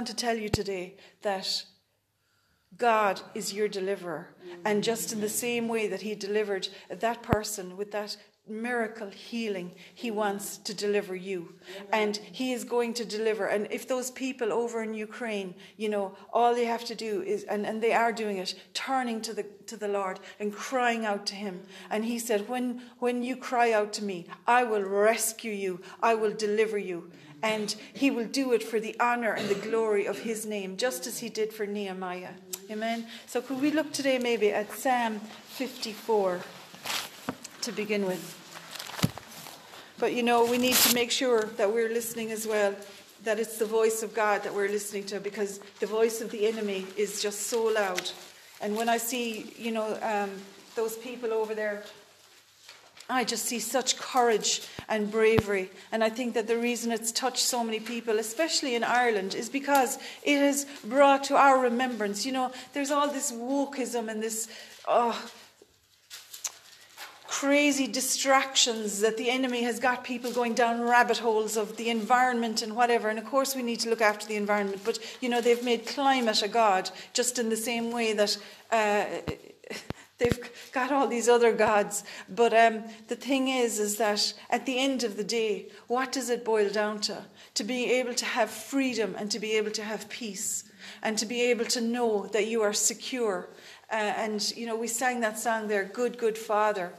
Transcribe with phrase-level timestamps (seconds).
[0.00, 1.64] want to tell you today that
[2.78, 4.30] God is your deliverer.
[4.64, 8.16] And just in the same way that He delivered that person with that
[8.48, 11.40] miracle healing, He wants to deliver you.
[11.92, 13.44] And He is going to deliver.
[13.48, 17.44] And if those people over in Ukraine, you know, all they have to do is,
[17.44, 21.26] and, and they are doing it, turning to the, to the Lord and crying out
[21.26, 21.60] to Him.
[21.90, 26.14] And He said, when, when you cry out to me, I will rescue you, I
[26.14, 27.10] will deliver you
[27.42, 31.06] and he will do it for the honor and the glory of his name, just
[31.06, 32.30] as he did for Nehemiah.
[32.70, 33.06] Amen.
[33.26, 36.40] So, could we look today maybe at Psalm 54
[37.62, 38.36] to begin with?
[39.98, 42.74] But you know, we need to make sure that we're listening as well,
[43.24, 46.46] that it's the voice of God that we're listening to, because the voice of the
[46.46, 48.10] enemy is just so loud.
[48.60, 50.30] And when I see, you know, um,
[50.76, 51.82] those people over there
[53.10, 55.70] I just see such courage and bravery.
[55.92, 59.48] And I think that the reason it's touched so many people, especially in Ireland, is
[59.48, 62.24] because it has brought to our remembrance.
[62.24, 64.48] You know, there's all this wokeism and this,
[64.86, 65.20] oh,
[67.26, 72.62] crazy distractions that the enemy has got people going down rabbit holes of the environment
[72.62, 73.08] and whatever.
[73.08, 74.82] And of course, we need to look after the environment.
[74.84, 78.36] But, you know, they've made climate a god, just in the same way that.
[78.70, 79.04] Uh,
[80.20, 80.38] They've
[80.72, 82.04] got all these other gods.
[82.28, 86.28] But um, the thing is, is that at the end of the day, what does
[86.28, 87.24] it boil down to?
[87.54, 90.64] To be able to have freedom and to be able to have peace
[91.02, 93.48] and to be able to know that you are secure.
[93.90, 96.92] Uh, and, you know, we sang that song there, Good, Good Father.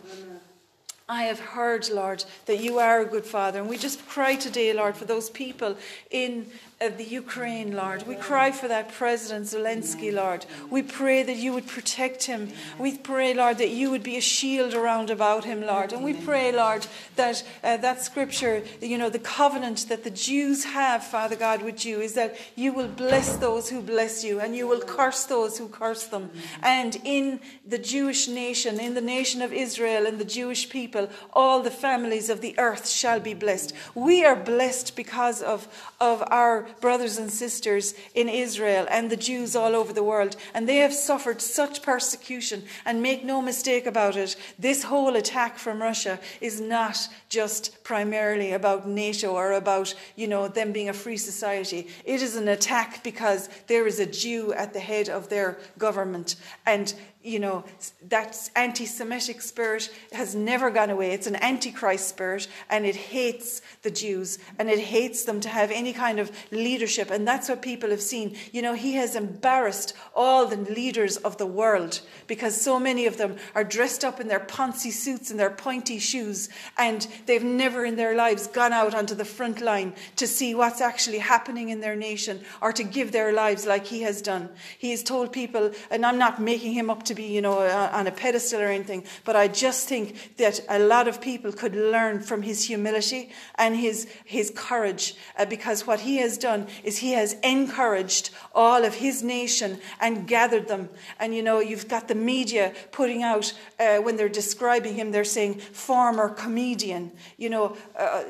[1.07, 3.59] I have heard, Lord, that you are a good father.
[3.59, 5.75] And we just cry today, Lord, for those people
[6.09, 6.47] in
[6.89, 8.07] the Ukraine, Lord.
[8.07, 10.45] We cry for that President Zelensky, Lord.
[10.71, 12.49] We pray that you would protect him.
[12.79, 15.93] We pray, Lord, that you would be a shield around about him, Lord.
[15.93, 20.63] And we pray, Lord, that uh, that scripture, you know, the covenant that the Jews
[20.63, 24.55] have, Father God, with you is that you will bless those who bless you and
[24.55, 26.31] you will curse those who curse them.
[26.63, 31.61] And in the Jewish nation, in the nation of Israel and the Jewish people, all
[31.61, 33.73] the families of the earth shall be blessed.
[33.93, 35.67] We are blessed because of,
[35.99, 40.69] of our brothers and sisters in Israel and the Jews all over the world, and
[40.69, 42.63] they have suffered such persecution.
[42.85, 48.53] And make no mistake about it, this whole attack from Russia is not just primarily
[48.53, 51.89] about NATO or about, you know, them being a free society.
[52.05, 56.37] It is an attack because there is a Jew at the head of their government.
[56.65, 57.65] And, you know,
[58.07, 61.11] that anti Semitic spirit has never gone away.
[61.11, 65.69] It's an antichrist spirit and it hates the Jews and it hates them to have
[65.69, 67.11] any kind of leadership.
[67.11, 68.37] And that's what people have seen.
[68.53, 73.17] You know, he has embarrassed all the leaders of the world because so many of
[73.17, 77.80] them are dressed up in their poncy suits and their pointy shoes and they've never
[77.85, 81.79] in their lives gone out onto the front line to see what's actually happening in
[81.79, 84.49] their nation or to give their lives like he has done.
[84.77, 87.89] He has told people, and I'm not making him up to be, you know, uh,
[87.93, 91.75] on a pedestal or anything, but I just think that a lot of people could
[91.75, 96.99] learn from his humility and his, his courage uh, because what he has done is
[96.99, 100.89] he has encouraged all of his nation and gathered them.
[101.19, 105.23] And, you know, you've got the media putting out, uh, when they're describing him, they're
[105.23, 107.11] saying, former comedian.
[107.37, 108.23] You know, uh,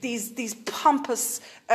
[0.00, 1.74] these, these pompous, uh,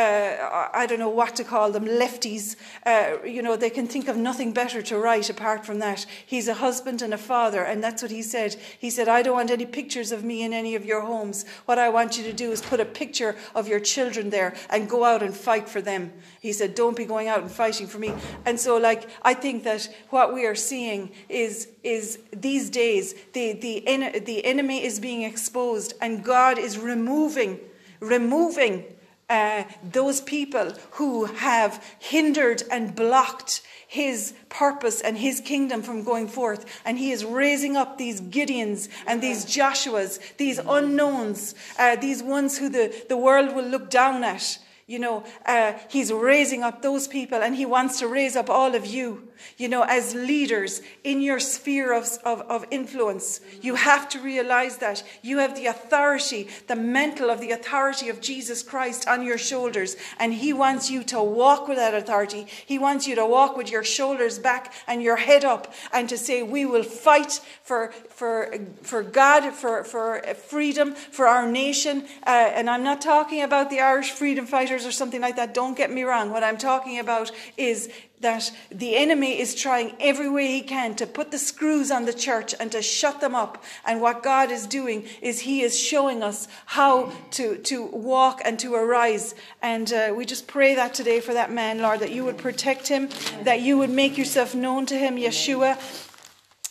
[0.74, 2.56] I don't know what to call them, lefties.
[2.86, 6.06] Uh, you know, they can think of nothing better to write apart from that.
[6.26, 8.56] He's a husband and a father, and that's what he said.
[8.80, 11.46] He said, I don't want any pictures of me in any of your homes.
[11.66, 14.90] What I want you to do is put a picture of your children there and
[14.90, 16.12] go out and fight for them.
[16.42, 18.14] He said, Don't be going out and fighting for me.
[18.46, 23.54] And so, like, I think that what we are seeing is, is these days the,
[23.54, 27.60] the, en- the enemy is being exposed and God is removing
[28.00, 28.86] removing
[29.30, 36.28] uh, those people who have hindered and blocked his purpose and his kingdom from going
[36.28, 36.82] forth.
[36.86, 42.58] And he is raising up these Gideons and these Joshuas, these unknowns, uh, these ones
[42.58, 44.60] who the, the world will look down at.
[44.88, 48.76] You know, uh, he's raising up those people and he wants to raise up all
[48.76, 49.28] of you
[49.58, 54.78] you know, as leaders in your sphere of, of, of influence, you have to realize
[54.78, 59.38] that you have the authority, the mantle of the authority of Jesus Christ on your
[59.38, 59.96] shoulders.
[60.20, 62.48] And He wants you to walk with that authority.
[62.66, 66.18] He wants you to walk with your shoulders back and your head up and to
[66.18, 72.06] say, We will fight for, for, for God, for, for freedom, for our nation.
[72.28, 75.54] Uh, and I'm not talking about the Irish freedom fighters or something like that.
[75.54, 76.32] Don't get me wrong.
[76.32, 77.90] What I'm talking about is
[78.26, 82.12] that the enemy is trying every way he can to put the screws on the
[82.14, 83.64] church and to shut them up.
[83.86, 88.58] And what God is doing is he is showing us how to, to walk and
[88.60, 89.36] to arise.
[89.62, 92.88] And uh, we just pray that today for that man, Lord, that you would protect
[92.88, 93.10] him,
[93.44, 95.78] that you would make yourself known to him, Yeshua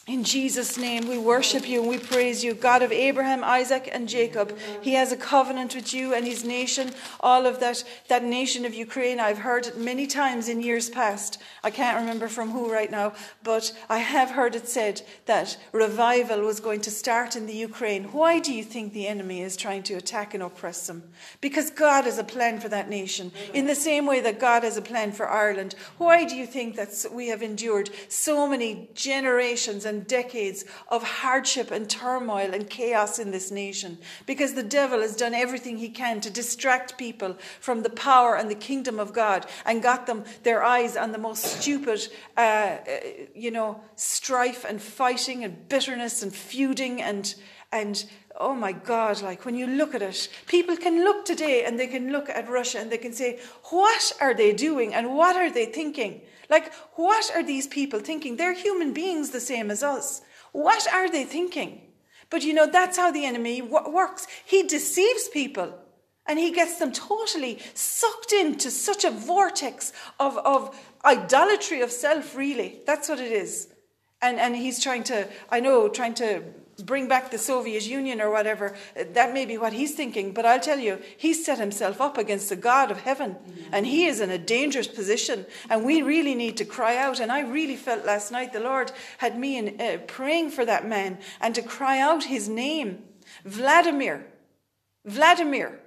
[0.07, 2.53] in Jesus' name, we worship you and we praise you.
[2.53, 6.91] God of Abraham, Isaac, and Jacob, He has a covenant with you and His nation,
[7.21, 9.19] all of that, that nation of Ukraine.
[9.19, 11.41] I've heard it many times in years past.
[11.63, 16.43] I can't remember from who right now, but I have heard it said that revival
[16.43, 18.05] was going to start in the Ukraine.
[18.13, 21.03] Why do you think the enemy is trying to attack and oppress them?
[21.41, 24.77] Because God has a plan for that nation, in the same way that God has
[24.77, 25.75] a plan for Ireland.
[25.97, 31.03] Why do you think that we have endured so many generations and and decades of
[31.03, 35.89] hardship and turmoil and chaos in this nation because the devil has done everything he
[35.89, 40.25] can to distract people from the power and the kingdom of God and got them
[40.43, 42.81] their eyes on the most stupid, uh, uh,
[43.35, 47.35] you know, strife and fighting and bitterness and feuding and
[47.73, 48.05] and
[48.39, 51.87] oh my God, like when you look at it, people can look today and they
[51.87, 53.39] can look at Russia and they can say,
[53.71, 56.21] what are they doing and what are they thinking?
[56.51, 58.37] Like, what are these people thinking?
[58.37, 60.23] They're human beings the same as us.
[60.53, 61.83] What are they thinking?
[62.31, 64.27] But you know, that's how the enemy w- works.
[64.45, 65.75] He deceives people
[66.27, 72.35] and he gets them totally sucked into such a vortex of, of idolatry of self,
[72.37, 72.79] really.
[72.87, 73.69] That's what it is.
[74.23, 76.43] And, and he's trying to, I know, trying to
[76.83, 78.75] bring back the Soviet Union or whatever.
[78.97, 82.49] That may be what he's thinking, but I'll tell you, he's set himself up against
[82.49, 83.73] the God of heaven, mm-hmm.
[83.73, 85.47] and he is in a dangerous position.
[85.71, 87.21] And we really need to cry out.
[87.21, 90.87] And I really felt last night the Lord had me in, uh, praying for that
[90.89, 93.03] man and to cry out his name
[93.45, 94.27] Vladimir.
[95.05, 95.81] Vladimir.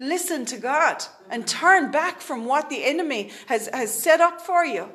[0.00, 4.64] Listen to God and turn back from what the enemy has, has set up for
[4.64, 4.88] you.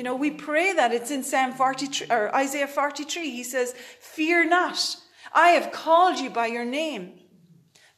[0.00, 3.28] You know, we pray that it's in Psalm 43 or Isaiah 43.
[3.28, 4.96] He says, Fear not,
[5.30, 7.12] I have called you by your name.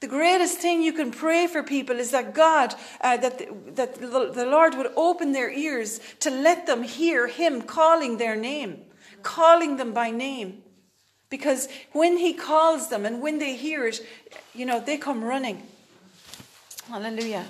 [0.01, 3.95] The greatest thing you can pray for people is that God, uh, that, the, that
[3.95, 8.83] the Lord would open their ears to let them hear Him calling their name,
[9.23, 10.65] calling them by name.
[11.31, 14.01] Because when He calls them and when they hear it,
[14.57, 15.63] you know, they come running.
[16.89, 17.45] Hallelujah.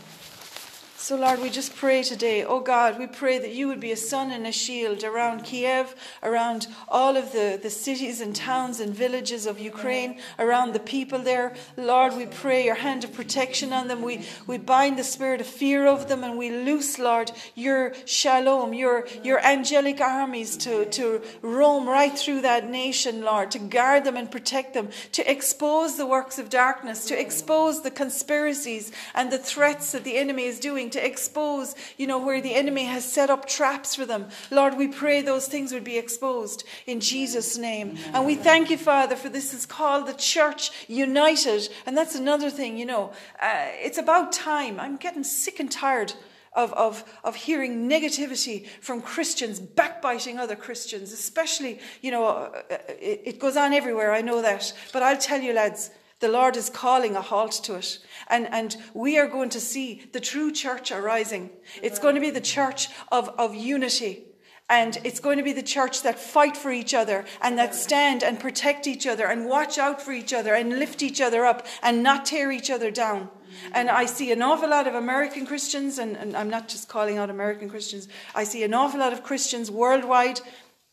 [1.03, 3.97] So, Lord, we just pray today, oh God, we pray that you would be a
[3.97, 8.95] sun and a shield around Kiev, around all of the, the cities and towns and
[8.95, 11.57] villages of Ukraine, around the people there.
[11.77, 14.01] Lord, we pray your hand of protection on them.
[14.01, 18.73] We, we bind the spirit of fear over them and we loose, Lord, your shalom,
[18.73, 24.17] your, your angelic armies to, to roam right through that nation, Lord, to guard them
[24.17, 29.38] and protect them, to expose the works of darkness, to expose the conspiracies and the
[29.38, 33.31] threats that the enemy is doing to expose, you know, where the enemy has set
[33.31, 34.29] up traps for them.
[34.51, 37.97] Lord, we pray those things would be exposed in Jesus' name.
[38.15, 41.69] And we thank you, Father, for this is called the church united.
[41.87, 44.79] And that's another thing, you know, uh, it's about time.
[44.79, 46.13] I'm getting sick and tired
[46.55, 52.77] of, of, of hearing negativity from Christians backbiting other Christians, especially, you know, uh, uh,
[52.89, 54.71] it, it, goes on everywhere, I know that.
[54.93, 55.91] But I'll tell you, lads,
[56.23, 57.99] the Lord is calling a halt to it.
[58.31, 61.51] And, and we are going to see the true church arising.
[61.83, 64.23] It's going to be the church of, of unity.
[64.71, 68.23] And it's going to be the church that fight for each other and that stand
[68.23, 71.67] and protect each other and watch out for each other and lift each other up
[71.83, 73.29] and not tear each other down.
[73.73, 77.19] And I see an awful lot of American Christians, and, and, I'm not just calling
[77.19, 80.41] out American Christians, I see an awful lot of Christians worldwide,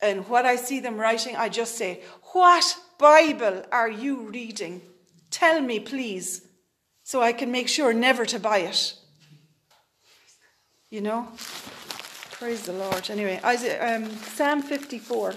[0.01, 2.01] and what I see them writing, I just say,
[2.33, 4.81] What Bible are you reading?
[5.31, 6.41] Tell me, please,
[7.03, 8.93] so I can make sure never to buy it.
[10.89, 11.27] You know?
[12.31, 13.09] Praise the Lord.
[13.09, 15.35] Anyway, Isaiah, um, Psalm 54.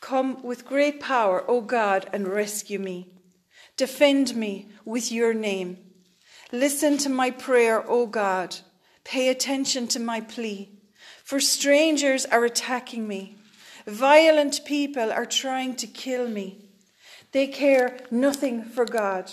[0.00, 3.08] Come with great power, O God, and rescue me.
[3.76, 5.78] Defend me with your name.
[6.50, 8.56] Listen to my prayer, O God.
[9.04, 10.77] Pay attention to my plea.
[11.28, 13.36] For strangers are attacking me,
[13.86, 16.56] violent people are trying to kill me.
[17.32, 19.30] They care nothing for God.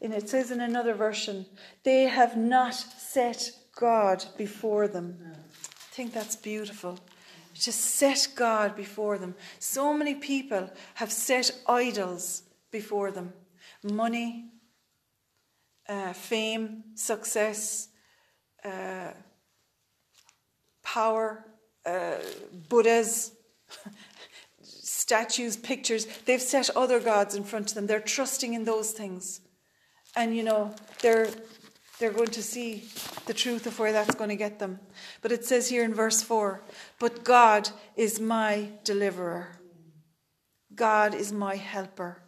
[0.00, 1.44] And it says in another version,
[1.84, 5.18] they have not set God before them.
[5.34, 6.98] I think that's beautiful.
[7.64, 9.34] To set God before them.
[9.58, 13.34] So many people have set idols before them
[13.82, 14.46] money,
[15.86, 17.88] uh, fame, success,
[18.64, 19.08] uh,
[20.94, 21.44] power,
[21.86, 22.14] uh,
[22.68, 23.30] Buddhas,
[24.62, 26.06] statues, pictures.
[26.26, 27.86] They've set other gods in front of them.
[27.86, 29.40] They're trusting in those things.
[30.16, 31.28] And, you know, they're,
[32.00, 32.88] they're going to see
[33.26, 34.80] the truth of where that's going to get them.
[35.22, 36.60] But it says here in verse 4
[36.98, 39.60] But God is my deliverer,
[40.74, 42.22] God is my helper.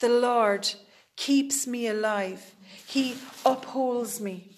[0.00, 0.68] The Lord
[1.16, 2.56] keeps me alive,
[2.88, 3.14] He
[3.46, 4.50] upholds me.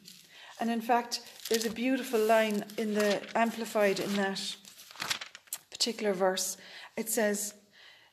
[0.58, 4.56] And in fact, there's a beautiful line in the Amplified in that
[5.70, 6.56] particular verse.
[6.96, 7.54] It says,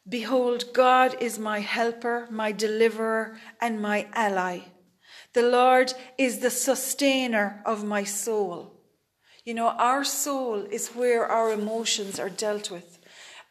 [0.08, 4.60] Behold, God is my helper, my deliverer, and my ally.
[5.34, 8.76] The Lord is the sustainer of my soul.
[9.46, 13.00] You know, our soul is where our emotions are dealt with.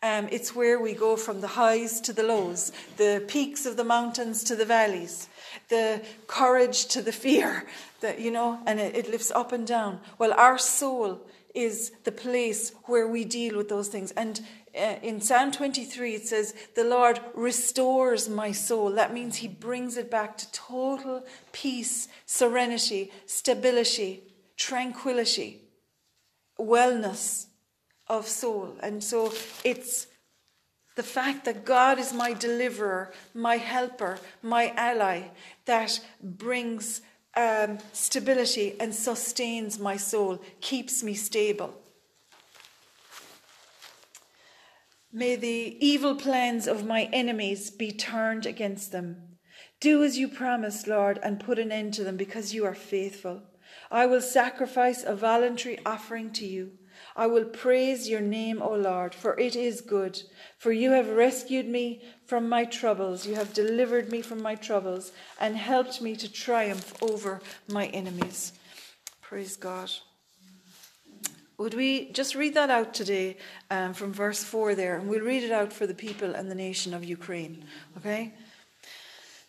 [0.01, 3.85] Um, it's where we go from the highs to the lows, the peaks of the
[3.85, 5.29] mountains to the valleys,
[5.71, 7.67] the courage to the fear,
[8.03, 10.01] that, you know, and it, it lifts up and down.
[10.19, 11.21] Well, our soul
[11.55, 14.11] is the place where we deal with those things.
[14.13, 14.41] And
[14.79, 18.91] uh, in Psalm 23, it says, The Lord restores my soul.
[18.93, 24.23] That means He brings it back to total peace, serenity, stability,
[24.57, 25.61] tranquility,
[26.59, 27.47] wellness
[28.09, 28.77] of soul.
[28.83, 29.33] And so
[29.65, 30.07] it's
[30.97, 35.25] the fact that God is my deliverer, my helper, my ally,
[35.67, 37.01] that brings
[37.37, 41.75] um, stability and sustains my soul, keeps me stable.
[45.13, 49.39] May the evil plans of my enemies be turned against them.
[49.81, 53.43] Do as you promised, Lord, and put an end to them because you are faithful.
[53.91, 56.73] I will sacrifice a voluntary offering to you.
[57.15, 60.23] I will praise your name, O Lord, for it is good.
[60.59, 63.27] For you have rescued me from my troubles.
[63.27, 68.53] You have delivered me from my troubles and helped me to triumph over my enemies.
[69.21, 69.91] Praise God.
[71.59, 73.37] Would we just read that out today
[73.71, 74.97] um, from verse 4 there?
[74.97, 77.63] And we'll read it out for the people and the nation of Ukraine.
[77.99, 78.33] Okay?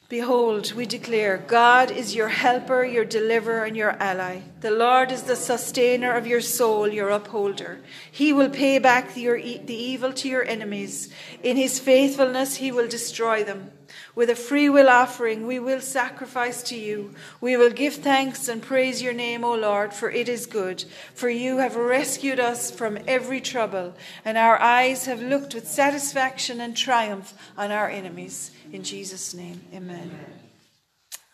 [0.09, 4.41] Behold, we declare, God is your helper, your deliverer, and your ally.
[4.59, 7.79] The Lord is the sustainer of your soul, your upholder.
[8.11, 11.11] He will pay back the, your, the evil to your enemies.
[11.41, 13.71] In his faithfulness, he will destroy them.
[14.15, 17.15] With a free will offering, we will sacrifice to you.
[17.41, 20.85] We will give thanks and praise your name, O Lord, for it is good.
[21.15, 26.61] For you have rescued us from every trouble, and our eyes have looked with satisfaction
[26.61, 28.51] and triumph on our enemies.
[28.71, 30.11] In Jesus' name, amen.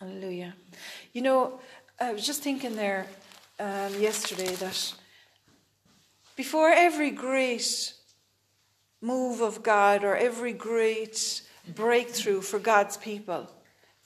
[0.00, 0.54] Hallelujah.
[1.12, 1.60] You know,
[2.00, 3.06] I was just thinking there
[3.58, 4.94] um, yesterday that
[6.34, 7.92] before every great
[9.02, 11.42] move of God or every great
[11.74, 13.48] breakthrough for God's people.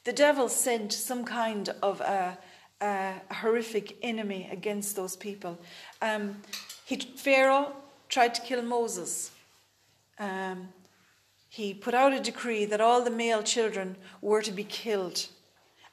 [0.05, 2.39] The devil sent some kind of a,
[2.81, 5.59] a horrific enemy against those people.
[6.03, 6.37] Um,
[6.85, 7.73] he, Pharaoh
[8.09, 9.31] tried to kill Moses.
[10.19, 10.69] Um,
[11.49, 15.27] he put out a decree that all the male children were to be killed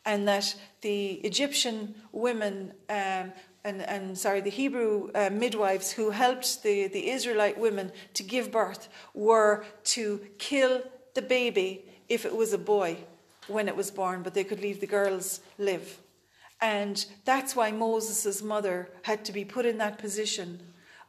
[0.06, 3.32] and that the Egyptian women um,
[3.64, 8.52] and, and sorry, the Hebrew uh, midwives who helped the, the Israelite women to give
[8.52, 10.82] birth were to kill
[11.14, 12.98] the baby if it was a boy
[13.48, 16.00] when it was born, but they could leave the girls live.
[16.62, 20.60] And that's why Moses' mother had to be put in that position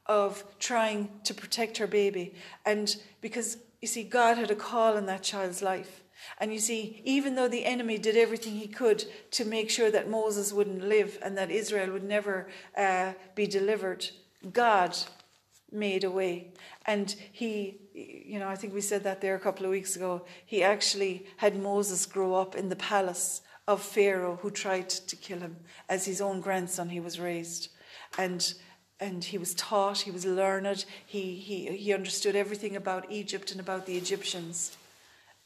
[0.07, 2.35] of trying to protect her baby.
[2.65, 6.03] And because, you see, God had a call in that child's life.
[6.41, 10.09] And you see, even though the enemy did everything he could to make sure that
[10.09, 14.09] Moses wouldn't live and that Israel would never uh, be delivered,
[14.53, 14.97] God
[15.71, 16.49] made a way.
[16.87, 20.23] And he you know, I think we said that there a couple of weeks ago.
[20.47, 25.39] He actually had Moses grow up in the palace of Pharaoh, who tried to kill
[25.39, 25.57] him
[25.89, 26.89] as his own grandson.
[26.89, 27.69] He was raised,
[28.19, 28.53] and
[29.01, 33.61] and he was taught, he was learned, he he he understood everything about Egypt and
[33.61, 34.77] about the Egyptians,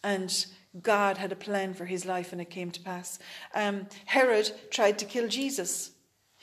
[0.05, 0.47] and
[0.83, 3.19] God had a plan for his life, and it came to pass.
[3.55, 5.93] Um, Herod tried to kill Jesus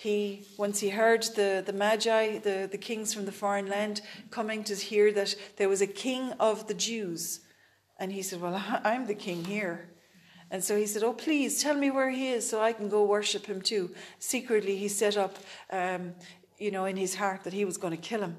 [0.03, 4.61] he, once he heard the, the Magi, the, the kings from the foreign land, coming
[4.65, 7.39] to hear that there was a king of the Jews.
[7.97, 9.87] And he said, Well, I'm the king here.
[10.51, 13.05] And so he said, Oh, please tell me where he is so I can go
[13.05, 13.91] worship him too.
[14.19, 15.37] Secretly, he set up,
[15.71, 16.13] um,
[16.59, 18.35] you know, in his heart that he was going to kill him.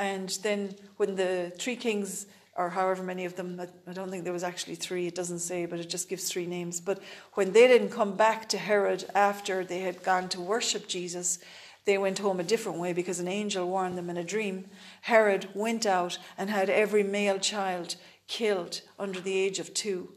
[0.00, 3.60] And then when the three kings or however many of them.
[3.88, 6.46] I don't think there was actually three, it doesn't say, but it just gives three
[6.46, 6.80] names.
[6.80, 7.00] But
[7.34, 11.38] when they didn't come back to Herod after they had gone to worship Jesus,
[11.84, 14.66] they went home a different way because an angel warned them in a dream.
[15.02, 20.10] Herod went out and had every male child killed under the age of two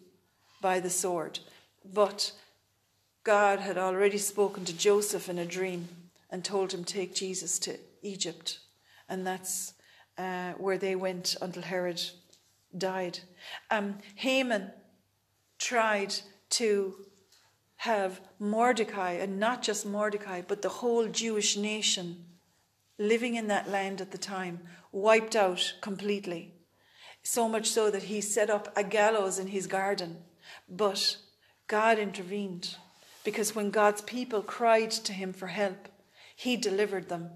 [0.62, 1.40] by the sword.
[1.94, 2.32] But
[3.24, 5.90] God had already spoken to Joseph in a dream
[6.30, 8.60] and told him, Take Jesus to Egypt.
[9.10, 9.74] And that's
[10.18, 12.02] uh, where they went until Herod
[12.76, 13.20] died.
[13.70, 14.72] Um, Haman
[15.60, 16.16] tried
[16.52, 16.96] to
[17.82, 22.26] have Mordecai, and not just Mordecai, but the whole Jewish nation
[22.98, 24.60] living in that land at the time,
[24.92, 26.56] wiped out completely.
[27.22, 30.18] So much so that he set up a gallows in his garden.
[30.68, 31.18] But
[31.68, 32.76] God intervened
[33.24, 35.90] because when God's people cried to him for help,
[36.36, 37.30] he delivered them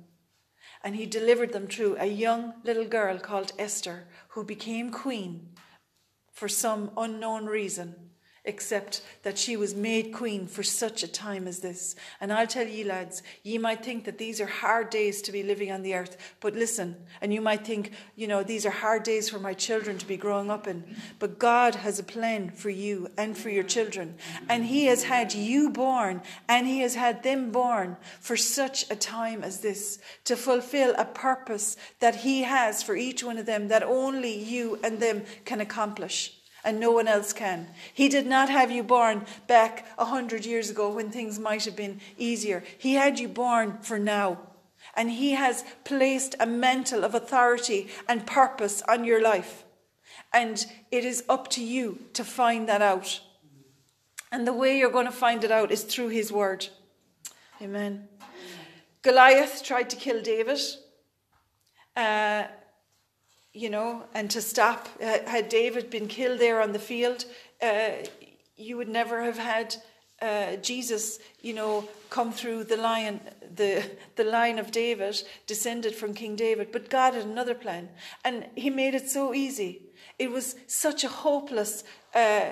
[0.84, 5.50] and he delivered them through a young little girl called Esther, who became queen
[6.32, 8.11] for some unknown reason
[8.44, 11.96] except that she was made queen for such a time as this.
[12.20, 15.44] And I'll tell ye, lads, ye might think that these are hard days to be
[15.44, 19.04] living on the earth, but listen, and you might think, you know, these are hard
[19.04, 20.84] days for my children to be growing up in.
[21.20, 24.16] But God has a plan for you and for your children.
[24.50, 28.96] And He has had you born and He has had them born for such a
[28.96, 33.68] time as this to fulfill a purpose that He has for each one of them
[33.68, 37.68] that only you and them can accomplish and no one else can.
[37.94, 41.76] He did not have you born back a hundred years ago when things might have
[41.76, 42.64] been easier.
[42.78, 44.40] He had you born for now.
[44.96, 49.64] And He has placed a mantle of authority and purpose on your life.
[50.34, 53.22] And it is up to you to find that out.
[54.32, 56.68] And the way you're going to find it out is through His Word.
[57.62, 58.08] Amen.
[59.02, 60.60] Goliath tried to kill David.
[61.96, 62.44] Uh,
[63.54, 64.88] you know, and to stop.
[65.02, 67.26] Uh, had David been killed there on the field,
[67.62, 67.90] uh,
[68.56, 69.76] you would never have had
[70.22, 73.20] uh, Jesus, you know, come through the lion,
[73.56, 73.84] the
[74.16, 76.72] the line of David, descended from King David.
[76.72, 77.90] But God had another plan,
[78.24, 79.82] and He made it so easy.
[80.20, 81.84] It was such a hopeless,
[82.14, 82.52] uh,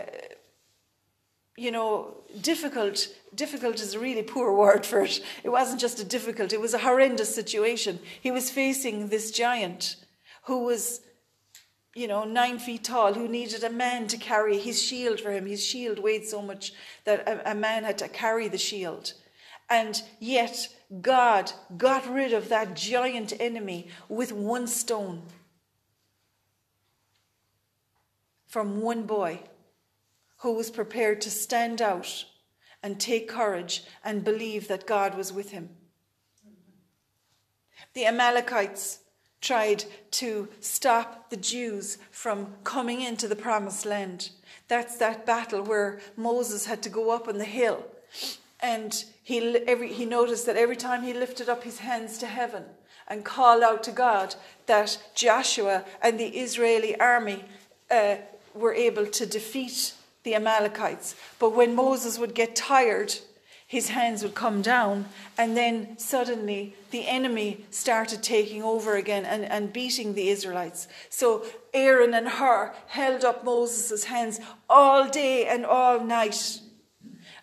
[1.55, 3.07] you know, difficult.
[3.35, 5.21] Difficult is a really poor word for it.
[5.43, 7.99] It wasn't just a difficult; it was a horrendous situation.
[8.19, 9.95] He was facing this giant
[10.43, 11.01] who was,
[11.95, 15.45] you know, nine feet tall, who needed a man to carry his shield for him.
[15.45, 16.73] His shield weighed so much
[17.05, 19.13] that a, a man had to carry the shield.
[19.69, 20.67] And yet,
[21.01, 25.21] God got rid of that giant enemy with one stone
[28.47, 29.41] from one boy
[30.37, 32.25] who was prepared to stand out
[32.81, 35.69] and take courage and believe that God was with him.
[37.93, 38.99] The Amalekites
[39.41, 44.29] tried to stop the Jews from coming into the promised land.
[44.67, 47.85] That's that battle where Moses had to go up on the hill.
[48.59, 52.63] And he, every, he noticed that every time he lifted up his hands to heaven
[53.07, 54.35] and called out to God,
[54.65, 57.45] that Joshua and the Israeli army
[57.89, 58.17] uh,
[58.53, 61.15] were able to defeat the Amalekites.
[61.39, 63.15] But when Moses would get tired,
[63.69, 65.05] his hands would come down,
[65.37, 70.87] and then suddenly the enemy started taking over again and, and beating the Israelites.
[71.11, 76.61] So Aaron and Hur held up Moses' hands all day and all night.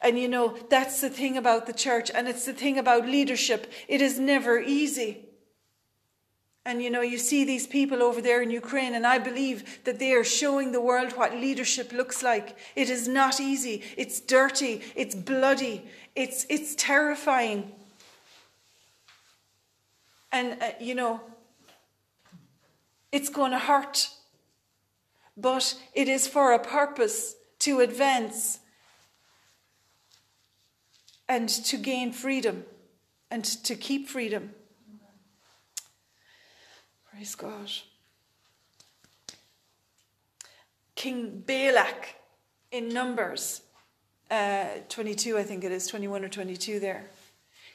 [0.01, 3.73] And you know, that's the thing about the church, and it's the thing about leadership.
[3.87, 5.26] It is never easy.
[6.67, 10.01] And you know, you see these people over there in Ukraine, and I believe that
[10.01, 12.57] they are showing the world what leadership looks like.
[12.75, 15.85] It is not easy, it's dirty, it's bloody,
[16.17, 17.71] it's, it's terrifying.
[20.33, 21.21] And, uh, you know,
[23.13, 24.09] it's going to hurt,
[25.37, 28.59] but it is for a purpose to advance
[31.29, 32.65] and to gain freedom
[33.31, 34.51] and to keep freedom.
[37.17, 37.71] Praise God.
[40.95, 42.15] King Balak
[42.73, 43.63] in Numbers
[44.31, 47.07] uh, 22, I think it is, 21 or 22 there.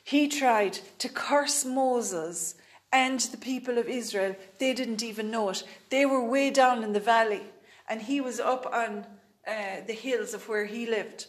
[0.04, 2.54] He tried to curse Moses
[2.94, 4.36] and the people of Israel.
[4.60, 5.64] They didn't even know it.
[5.90, 7.42] They were way down in the valley,
[7.90, 9.08] and he was up on
[9.48, 11.26] uh, the hills of where he lived.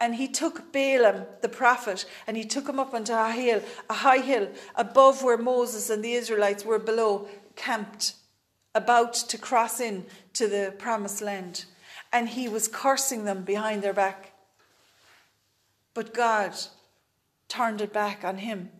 [0.00, 3.94] And he took Balaam, the prophet, and he took him up onto a hill, a
[3.94, 7.26] high hill, above where Moses and the Israelites were below,
[7.56, 8.14] camped,
[8.74, 11.64] about to cross in to the promised land.
[12.12, 14.32] And he was cursing them behind their back.
[15.94, 16.54] But God
[17.48, 18.70] turned it back on him,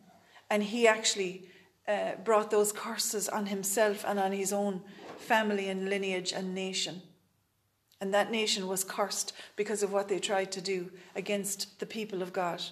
[0.48, 1.48] and he actually
[1.88, 4.82] uh, brought those curses on himself and on his own
[5.18, 7.02] family and lineage and nation.
[8.01, 12.22] And that nation was cursed because of what they tried to do against the people
[12.22, 12.62] of God.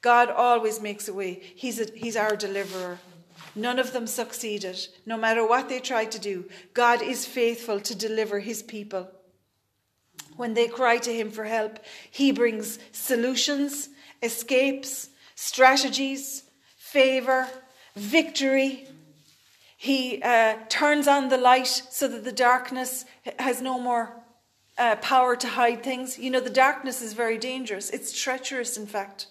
[0.00, 2.98] God always makes a way, He's, a, he's our deliverer.
[3.54, 6.48] None of them succeeded, no matter what they tried to do.
[6.72, 9.10] God is faithful to deliver His people.
[10.36, 11.78] When they cry to Him for help,
[12.10, 13.90] He brings solutions,
[14.22, 16.44] escapes, strategies,
[16.78, 17.46] favor,
[17.94, 18.86] victory.
[19.76, 23.04] He uh, turns on the light so that the darkness
[23.38, 24.16] has no more
[24.78, 26.18] uh, power to hide things.
[26.18, 27.90] You know, the darkness is very dangerous.
[27.90, 29.26] It's treacherous, in fact.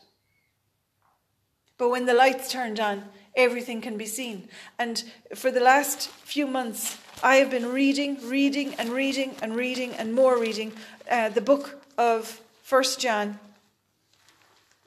[1.78, 4.48] But when the light's turned on, everything can be seen.
[4.78, 5.04] And
[5.36, 10.14] for the last few months, I have been reading, reading, and reading, and reading, and
[10.14, 10.74] more reading
[11.10, 13.40] uh, the book of First John.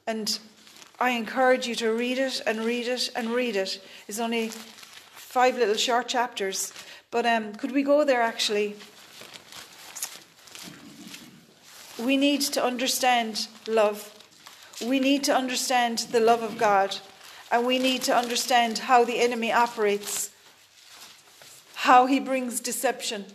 [0.07, 0.39] And
[0.99, 3.83] I encourage you to read it and read it and read it.
[4.07, 6.71] It's only five little short chapters.
[7.11, 8.75] But um, could we go there actually?
[11.97, 14.11] We need to understand love.
[14.85, 16.97] We need to understand the love of God.
[17.51, 20.29] And we need to understand how the enemy operates,
[21.75, 23.25] how he brings deception.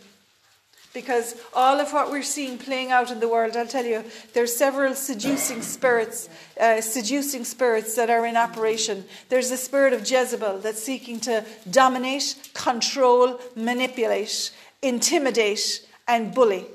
[0.93, 4.03] Because all of what we're seeing playing out in the world, I'll tell you,
[4.33, 9.05] there's several seducing spirits, uh, seducing spirits that are in operation.
[9.29, 14.51] There's the spirit of Jezebel that's seeking to dominate, control, manipulate,
[14.81, 16.65] intimidate, and bully.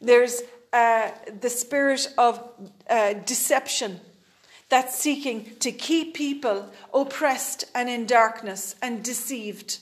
[0.00, 0.40] There's
[0.72, 1.10] uh,
[1.40, 2.46] the spirit of
[2.90, 4.00] uh, deception
[4.68, 9.78] that's seeking to keep people oppressed and in darkness and deceived.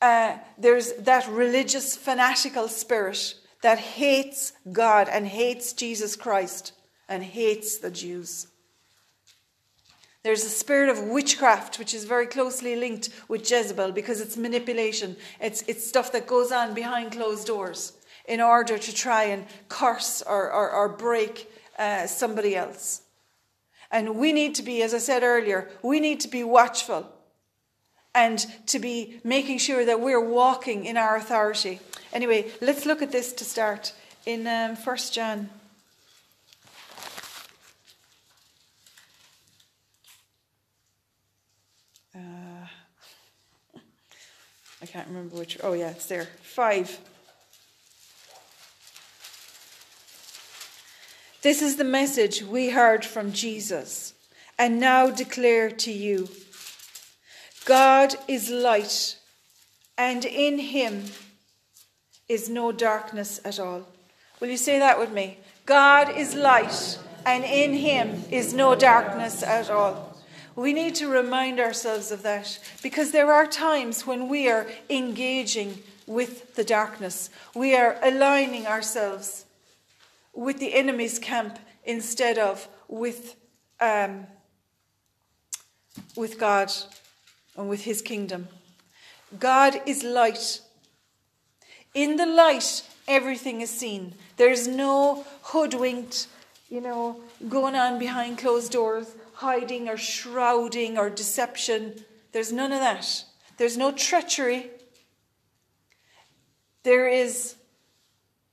[0.00, 6.72] Uh, there's that religious fanatical spirit that hates God and hates Jesus Christ
[7.06, 8.46] and hates the Jews.
[10.22, 15.16] There's a spirit of witchcraft, which is very closely linked with Jezebel because it's manipulation.
[15.42, 17.93] It's, it's stuff that goes on behind closed doors
[18.24, 23.02] in order to try and curse or, or, or break uh, somebody else.
[23.90, 27.06] And we need to be, as I said earlier, we need to be watchful
[28.14, 31.80] and to be making sure that we're walking in our authority.
[32.12, 33.92] Anyway, let's look at this to start
[34.24, 35.50] in um, 1 John.
[42.16, 42.20] Uh,
[44.82, 45.58] I can't remember which.
[45.62, 46.28] Oh, yeah, it's there.
[46.42, 46.98] Five.
[51.44, 54.14] This is the message we heard from Jesus
[54.58, 56.26] and now declare to you
[57.66, 59.18] God is light,
[59.98, 61.04] and in him
[62.30, 63.86] is no darkness at all.
[64.40, 65.36] Will you say that with me?
[65.66, 70.16] God is light, and in him is no darkness at all.
[70.56, 75.82] We need to remind ourselves of that because there are times when we are engaging
[76.06, 77.28] with the darkness.
[77.54, 79.43] We are aligning ourselves
[80.34, 83.36] with the enemy's camp instead of with,
[83.80, 84.26] um,
[86.16, 86.72] with God
[87.56, 88.48] and with his kingdom.
[89.38, 90.60] God is light.
[91.94, 94.14] In the light, everything is seen.
[94.36, 96.26] There's no hoodwinked,
[96.68, 102.04] you know, going on behind closed doors, hiding or shrouding or deception.
[102.32, 103.24] There's none of that.
[103.56, 104.70] There's no treachery.
[106.82, 107.54] There is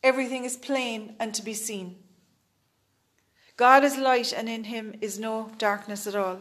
[0.04, 1.95] Everything is plain and to be seen.
[3.58, 6.39] God is light, and in him is no darkness at all.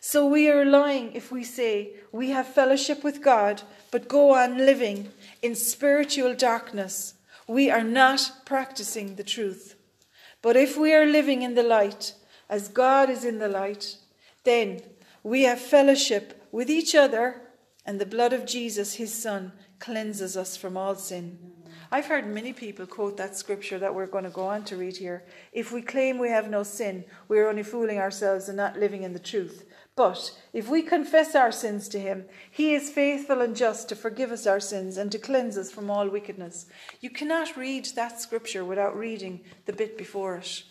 [0.00, 4.58] So we are lying if we say we have fellowship with God, but go on
[4.58, 5.08] living
[5.40, 7.14] in spiritual darkness.
[7.48, 9.74] We are not practicing the truth.
[10.42, 12.12] But if we are living in the light,
[12.50, 13.96] as God is in the light,
[14.44, 14.80] then
[15.22, 17.40] we have fellowship with each other,
[17.86, 21.51] and the blood of Jesus, his Son, cleanses us from all sin.
[21.94, 24.96] I've heard many people quote that scripture that we're going to go on to read
[24.96, 25.24] here.
[25.52, 29.02] If we claim we have no sin, we are only fooling ourselves and not living
[29.02, 29.64] in the truth.
[29.94, 34.32] But if we confess our sins to Him, He is faithful and just to forgive
[34.32, 36.64] us our sins and to cleanse us from all wickedness.
[37.02, 40.62] You cannot read that scripture without reading the bit before it.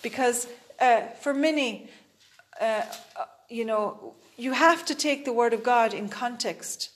[0.00, 0.46] Because
[0.80, 1.88] uh, for many,
[2.60, 2.82] uh,
[3.16, 6.90] uh you know, you have to take the Word of God in context.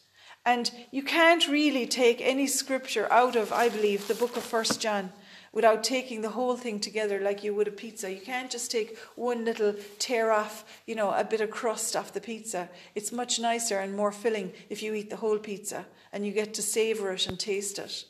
[0.44, 4.80] And you can't really take any scripture out of, I believe, the book of First
[4.80, 5.12] John
[5.52, 8.10] without taking the whole thing together like you would a pizza.
[8.12, 12.12] You can't just take one little tear off, you know, a bit of crust off
[12.14, 12.68] the pizza.
[12.94, 16.54] It's much nicer and more filling if you eat the whole pizza and you get
[16.54, 18.06] to savor it and taste it.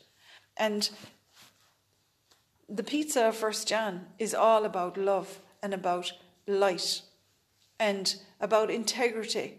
[0.57, 0.89] And
[2.69, 6.13] the pizza of First John is all about love and about
[6.47, 7.01] light
[7.79, 9.55] and about integrity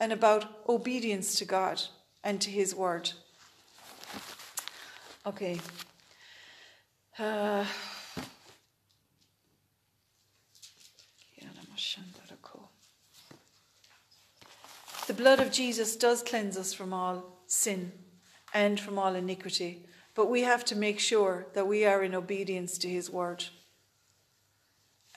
[0.00, 1.82] and about obedience to God
[2.24, 3.12] and to His Word.
[5.26, 5.60] Okay.
[7.18, 7.64] Uh,
[15.06, 17.92] the blood of Jesus does cleanse us from all sin
[18.54, 19.84] and from all iniquity,
[20.14, 23.44] but we have to make sure that we are in obedience to His Word.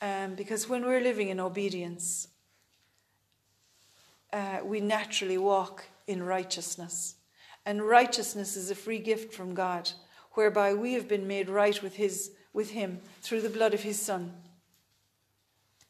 [0.01, 2.27] Um, because when we're living in obedience,
[4.33, 7.13] uh, we naturally walk in righteousness.
[7.67, 9.91] And righteousness is a free gift from God,
[10.33, 14.01] whereby we have been made right with, his, with Him through the blood of His
[14.01, 14.33] Son.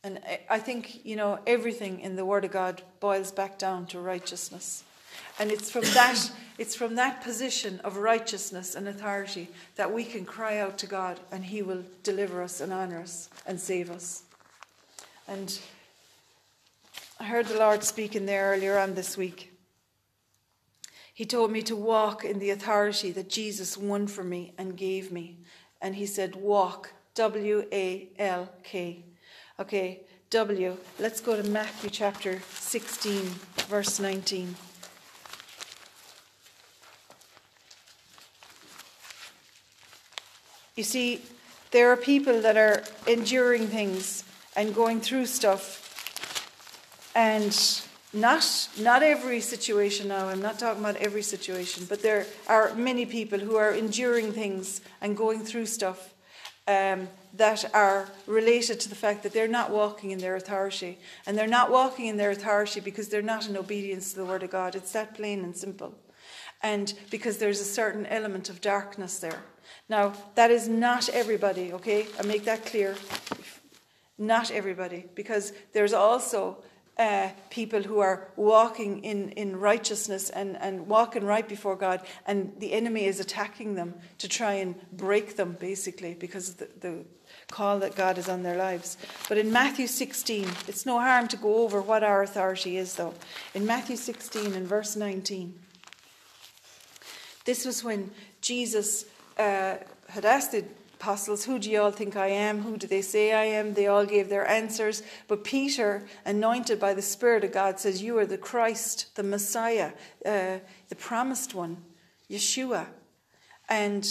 [0.03, 0.19] And
[0.49, 4.83] I think, you know, everything in the Word of God boils back down to righteousness.
[5.39, 10.25] And it's from that, it's from that position of righteousness and authority that we can
[10.25, 14.23] cry out to God and He will deliver us and honor us and save us.
[15.29, 15.57] And
[17.23, 19.53] I heard the Lord speaking there earlier on this week.
[21.13, 25.09] He told me to walk in the authority that Jesus won for me and gave
[25.09, 25.37] me.
[25.81, 29.05] And he said, Walk, W A L K.
[29.57, 30.01] Okay,
[30.31, 30.75] W.
[30.99, 33.21] Let's go to Matthew chapter 16,
[33.69, 34.55] verse 19.
[40.75, 41.21] You see,
[41.71, 44.25] there are people that are enduring things
[44.57, 45.82] and going through stuff
[47.15, 47.55] and
[48.13, 53.05] not, not every situation now, I'm not talking about every situation, but there are many
[53.05, 56.13] people who are enduring things and going through stuff
[56.67, 60.97] um, that are related to the fact that they're not walking in their authority.
[61.25, 64.43] And they're not walking in their authority because they're not in obedience to the Word
[64.43, 64.75] of God.
[64.75, 65.93] It's that plain and simple.
[66.63, 69.41] And because there's a certain element of darkness there.
[69.89, 72.07] Now, that is not everybody, okay?
[72.17, 72.95] I make that clear.
[74.17, 76.63] Not everybody, because there's also
[76.97, 82.53] uh, people who are walking in, in righteousness and, and walking right before God, and
[82.59, 87.03] the enemy is attacking them to try and break them, basically, because the, the
[87.51, 88.97] call that God is on their lives.
[89.27, 93.15] But in Matthew 16, it's no harm to go over what our authority is, though.
[93.55, 95.57] In Matthew 16 and verse 19,
[97.45, 99.05] this was when Jesus
[99.39, 99.77] uh,
[100.09, 100.63] had asked the
[101.03, 102.61] apostles, Who do you all think I am?
[102.61, 103.73] Who do they say I am?
[103.73, 105.03] They all gave their answers.
[105.27, 109.91] But Peter, anointed by the Spirit of God, says, You are the Christ, the Messiah,
[110.25, 111.75] uh, the promised one,
[112.31, 112.85] Yeshua.
[113.67, 114.07] And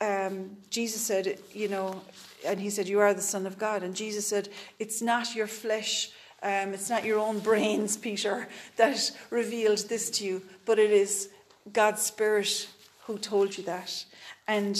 [0.00, 2.02] um, Jesus said, You know,
[2.44, 3.84] and he said, You are the Son of God.
[3.84, 4.48] And Jesus said,
[4.80, 6.10] It's not your flesh.
[6.42, 11.28] Um, it's not your own brains, Peter, that revealed this to you, but it is
[11.72, 12.68] God's Spirit
[13.04, 14.04] who told you that.
[14.48, 14.76] And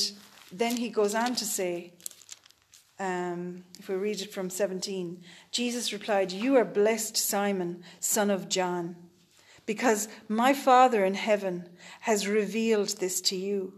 [0.53, 1.92] then he goes on to say,
[2.98, 8.48] um, if we read it from 17, Jesus replied, You are blessed, Simon, son of
[8.48, 8.94] John,
[9.66, 11.68] because my Father in heaven
[12.00, 13.72] has revealed this to you.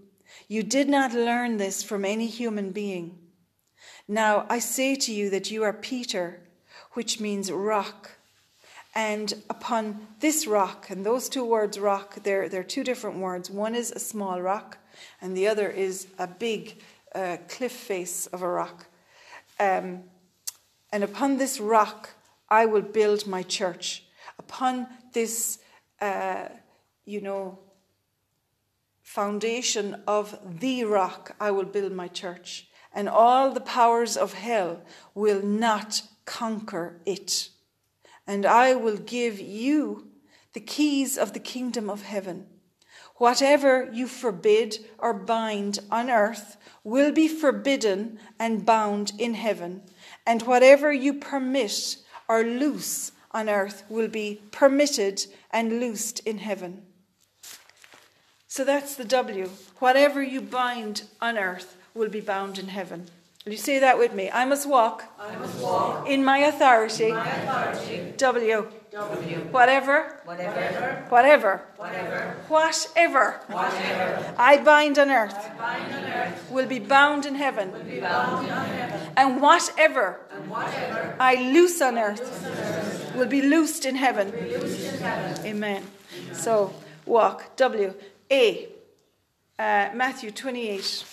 [0.49, 3.19] You did not learn this from any human being.
[4.09, 6.41] Now I say to you that you are Peter,
[6.93, 8.11] which means rock.
[8.97, 13.49] And upon this rock, and those two words rock, they're, they're two different words.
[13.51, 14.79] One is a small rock,
[15.21, 16.81] and the other is a big
[17.15, 18.87] uh, cliff face of a rock.
[19.61, 20.05] Um,
[20.93, 22.11] and upon this rock
[22.49, 24.05] I will build my church.
[24.39, 25.59] Upon this,
[26.01, 26.47] uh,
[27.05, 27.59] you know,
[29.03, 32.69] foundation of the rock I will build my church.
[32.93, 34.81] And all the powers of hell
[35.15, 37.49] will not conquer it.
[38.27, 40.09] And I will give you
[40.53, 42.47] the keys of the kingdom of heaven.
[43.19, 49.83] Whatever you forbid or bind on earth will be forbidden and bound in heaven,
[50.27, 51.97] and whatever you permit
[52.29, 56.83] or loose on earth will be permitted and loosed in heaven.
[58.49, 59.49] So that's the W.
[59.79, 63.07] Whatever you bind on earth will be bound in heaven.
[63.45, 64.29] Will you say that with me?
[64.33, 67.09] I must walk, I must walk in, my authority.
[67.11, 68.15] In my authority.
[68.17, 68.69] W.
[68.95, 69.39] W.
[69.51, 70.21] Whatever.
[70.25, 70.25] Whatever.
[71.09, 71.63] Whatever.
[71.79, 72.41] Whatever.
[72.95, 73.41] Whatever.
[73.49, 74.35] Whatever.
[74.39, 75.35] I bind on earth.
[75.35, 76.49] I bind on earth.
[76.49, 77.71] Will be bound in heaven.
[79.17, 80.21] And whatever.
[81.19, 83.13] I loose on earth.
[83.17, 84.33] Will be loosed in heaven.
[84.33, 85.41] Amen.
[85.45, 85.83] Amen.
[86.33, 86.73] So
[87.05, 87.57] walk.
[87.57, 87.95] W.
[88.31, 88.69] A.
[89.59, 91.05] Uh, Matthew 28.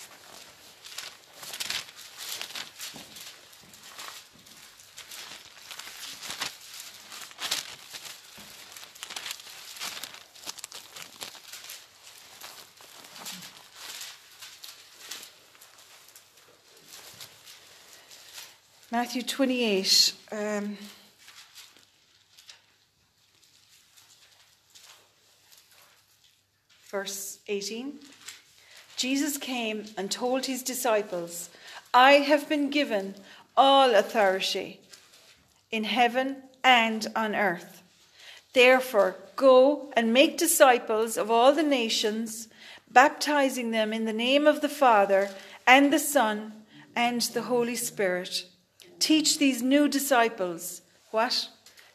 [18.91, 20.13] Matthew 28.
[20.33, 20.77] Um,
[26.89, 27.99] verse 18.
[28.97, 31.49] Jesus came and told his disciples,
[31.93, 33.15] I have been given
[33.55, 34.81] all authority
[35.71, 37.81] in heaven and on earth.
[38.51, 42.49] Therefore, go and make disciples of all the nations,
[42.91, 45.29] baptizing them in the name of the Father
[45.65, 46.51] and the Son
[46.93, 48.43] and the Holy Spirit
[49.01, 51.49] Teach these new disciples what?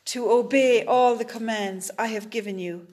[0.07, 2.89] To obey all the commands I have given you.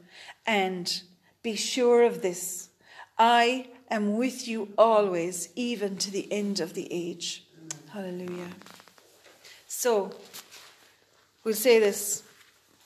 [0.45, 1.01] And
[1.41, 2.69] be sure of this
[3.17, 7.43] I am with you always, even to the end of the age.
[7.89, 8.49] Hallelujah.
[9.67, 10.11] So,
[11.43, 12.22] we'll say this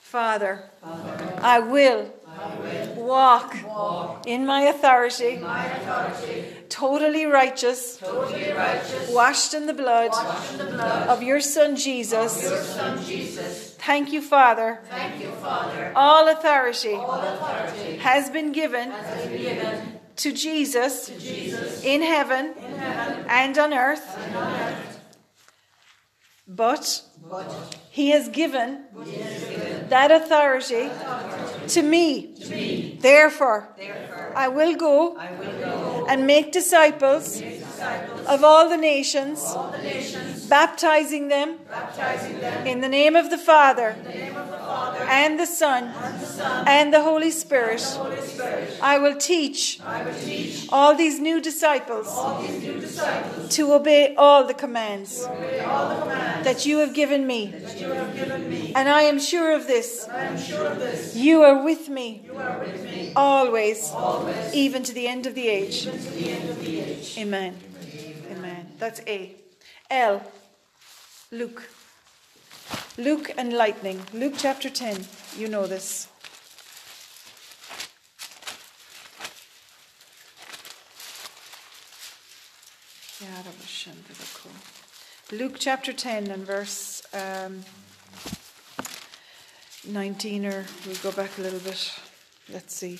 [0.08, 7.26] Father, Father I, will I will walk, walk in, my authority, in my authority, totally
[7.26, 10.12] righteous, totally righteous washed, in the blood,
[10.54, 13.74] in the blood of, your son, Jesus, of your son Jesus.
[13.76, 14.80] Thank you, Father.
[14.90, 15.92] Thank you, Father.
[15.94, 22.02] All authority, All authority has, been given, has been given to Jesus, to Jesus in,
[22.02, 24.10] heaven, in heaven and on earth.
[24.20, 24.97] And on earth
[26.50, 32.34] but, but he, has given, he has given that authority, authority to, me.
[32.36, 32.98] to me.
[33.02, 38.70] Therefore, Therefore I, will go, I will go and make disciples, make disciples of all
[38.70, 43.96] the nations, all the nations baptizing them, baptizing them in the name of the Father,
[44.04, 47.82] the of the Father and, the Son, and the Son, and the Holy Spirit.
[47.82, 48.78] Holy Spirit.
[48.82, 52.08] I, will teach I will teach all these new disciples,
[52.48, 56.94] these new disciples to obey all the commands, all commands that, you that you have
[56.94, 57.54] given me.
[58.76, 60.06] And I am sure of this.
[60.46, 61.16] Sure of this.
[61.16, 62.30] You, are you are with me
[63.16, 65.88] always, always even, to even to the end of the age.
[67.18, 67.56] Amen.
[67.56, 67.56] Amen.
[68.32, 68.68] Amen.
[68.78, 69.36] That's A.
[69.90, 70.22] L.
[71.32, 71.70] Luke.
[72.98, 74.02] Luke and lightning.
[74.14, 75.06] Luke chapter 10.
[75.38, 76.08] You know this.
[85.32, 87.62] Luke chapter 10 and verse um,
[89.88, 91.94] 19, or we'll go back a little bit.
[92.50, 93.00] Let's see.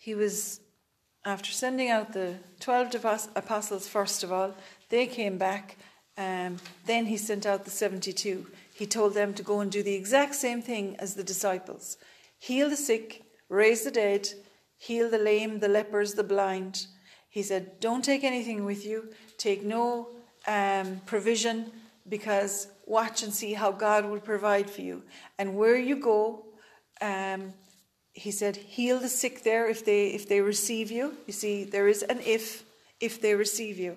[0.00, 0.60] he was,
[1.26, 2.94] after sending out the 12
[3.36, 4.54] apostles first of all,
[4.88, 5.76] they came back.
[6.16, 8.46] Um, then he sent out the 72.
[8.74, 11.98] He told them to go and do the exact same thing as the disciples
[12.42, 14.26] heal the sick, raise the dead,
[14.78, 16.86] heal the lame, the lepers, the blind.
[17.28, 20.08] He said, Don't take anything with you, take no
[20.46, 21.70] um, provision,
[22.08, 25.02] because watch and see how God will provide for you.
[25.38, 26.46] And where you go,
[27.02, 27.52] um,
[28.12, 31.16] he said, heal the sick there if they if they receive you.
[31.26, 32.64] You see, there is an if
[33.00, 33.96] if they receive you.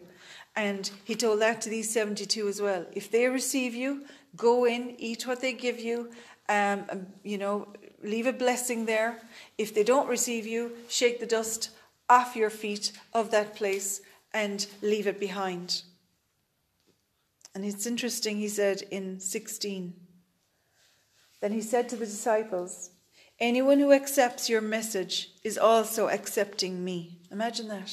[0.56, 2.86] And he told that to these 72 as well.
[2.94, 4.06] If they receive you,
[4.36, 6.12] go in, eat what they give you,
[6.48, 7.68] um, um, you know,
[8.04, 9.18] leave a blessing there.
[9.58, 11.72] If they don't receive you, shake the dust
[12.08, 14.02] off your feet of that place
[14.32, 15.82] and leave it behind.
[17.56, 19.94] And it's interesting, he said in 16.
[21.42, 22.92] Then he said to the disciples,
[23.40, 27.18] Anyone who accepts your message is also accepting me.
[27.32, 27.92] Imagine that.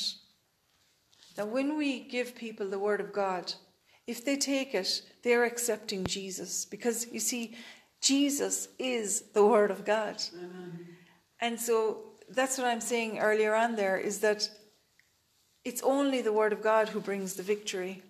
[1.36, 3.52] That when we give people the word of God,
[4.06, 6.64] if they take it, they're accepting Jesus.
[6.66, 7.56] Because you see,
[8.02, 10.22] Jesus is the word of God.
[11.40, 14.48] And so that's what I'm saying earlier on there is that
[15.64, 18.02] it's only the word of God who brings the victory.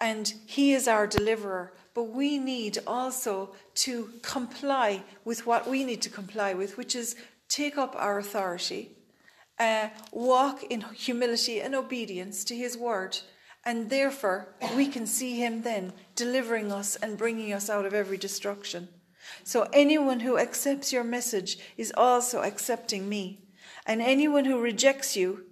[0.00, 6.00] And he is our deliverer but we need also to comply with what we need
[6.02, 7.16] to comply with, which is
[7.48, 8.92] take up our authority,
[9.58, 13.18] uh, walk in humility and obedience to His word.
[13.64, 18.16] And therefore, we can see him then delivering us and bringing us out of every
[18.16, 18.88] destruction.
[19.42, 23.42] So, anyone who accepts your message is also accepting me.
[23.84, 25.44] And anyone who rejects you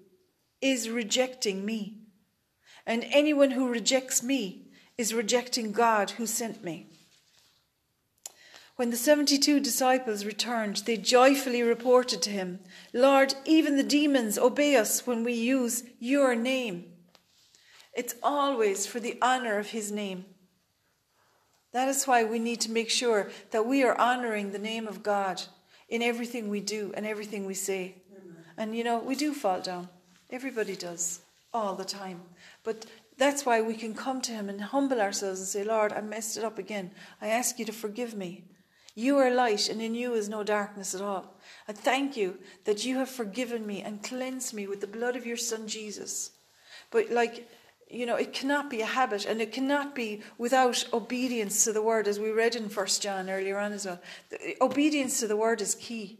[0.62, 2.04] is rejecting me.
[2.86, 4.65] And anyone who rejects me
[4.98, 6.86] is rejecting God who sent me.
[8.76, 12.60] When the 72 disciples returned, they joyfully reported to him,
[12.92, 16.84] Lord, even the demons obey us when we use your name.
[17.94, 20.26] It's always for the honor of his name.
[21.72, 25.02] That is why we need to make sure that we are honoring the name of
[25.02, 25.42] God
[25.88, 27.94] in everything we do and everything we say.
[28.12, 28.36] Amen.
[28.58, 29.88] And you know, we do fall down.
[30.28, 31.20] Everybody does
[31.54, 32.20] all the time.
[32.62, 32.84] But
[33.18, 36.36] that's why we can come to Him and humble ourselves and say, Lord, I messed
[36.36, 36.90] it up again.
[37.20, 38.44] I ask you to forgive me.
[38.94, 41.34] You are light, and in you is no darkness at all.
[41.68, 45.26] I thank you that you have forgiven me and cleansed me with the blood of
[45.26, 46.30] your Son Jesus.
[46.90, 47.46] But, like,
[47.90, 51.82] you know, it cannot be a habit and it cannot be without obedience to the
[51.82, 54.00] word, as we read in First John earlier on as well.
[54.60, 56.18] Obedience to the word is key.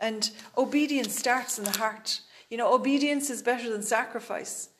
[0.00, 0.28] And
[0.58, 2.20] obedience starts in the heart.
[2.50, 4.70] You know, obedience is better than sacrifice.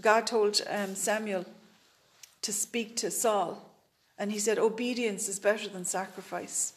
[0.00, 1.46] God told um, Samuel
[2.42, 3.72] to speak to Saul,
[4.18, 6.74] and he said, Obedience is better than sacrifice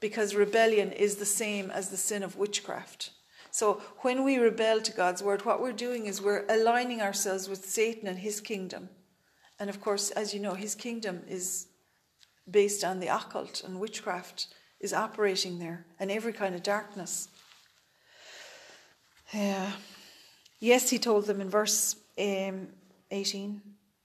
[0.00, 3.10] because rebellion is the same as the sin of witchcraft.
[3.50, 7.64] So when we rebel to God's word, what we're doing is we're aligning ourselves with
[7.64, 8.90] Satan and his kingdom.
[9.58, 11.68] And of course, as you know, his kingdom is
[12.50, 14.48] based on the occult, and witchcraft
[14.78, 17.28] is operating there, and every kind of darkness.
[19.32, 19.72] Yeah.
[20.64, 22.68] Yes, he told them in verse um,
[23.10, 23.60] 18,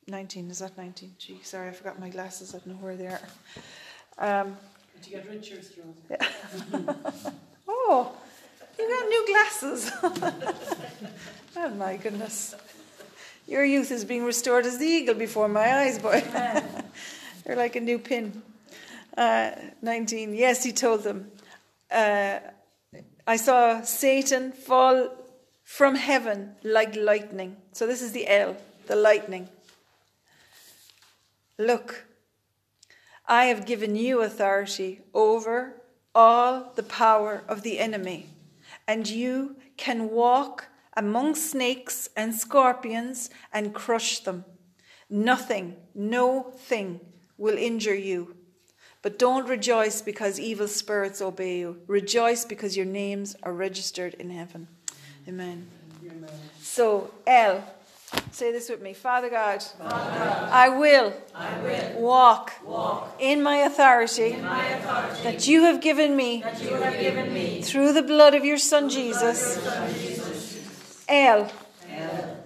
[0.09, 0.49] 19.
[0.51, 1.13] Is that 19?
[1.17, 2.53] Gee, sorry, I forgot my glasses.
[2.53, 3.21] I don't know where they are.
[4.17, 4.57] Um,
[5.01, 6.87] Did you get Richard's shirts, yeah.
[7.65, 8.11] Oh,
[8.77, 9.91] you got new glasses.
[11.55, 12.55] oh, my goodness.
[13.47, 16.21] Your youth is being restored as the eagle before my eyes, boy.
[17.45, 18.41] They're like a new pin.
[19.17, 19.51] Uh,
[19.81, 20.33] 19.
[20.33, 21.31] Yes, he told them.
[21.89, 22.39] Uh,
[23.25, 25.09] I saw Satan fall
[25.77, 27.55] from heaven like lightning.
[27.73, 28.57] So this is the L,
[28.87, 29.47] the lightning.
[31.59, 32.05] Look,
[33.27, 35.75] I have given you authority over
[36.15, 38.25] all the power of the enemy,
[38.87, 44.45] and you can walk among snakes and scorpions and crush them.
[45.07, 46.99] Nothing, no thing
[47.37, 48.35] will injure you.
[49.03, 51.81] But don't rejoice because evil spirits obey you.
[51.85, 54.67] Rejoice because your names are registered in heaven.
[55.29, 55.67] Amen.
[56.03, 56.27] Amen.
[56.59, 57.63] So, L.
[58.31, 58.93] Say this with me.
[58.93, 64.65] Father God, Father God I, will I will, walk, walk in, my authority, in my
[64.69, 66.59] authority that, you have given me, have
[66.99, 69.55] given me through the blood of your Son, Jesus.
[69.57, 71.05] Your son Jesus.
[71.07, 71.51] L,
[71.91, 72.37] L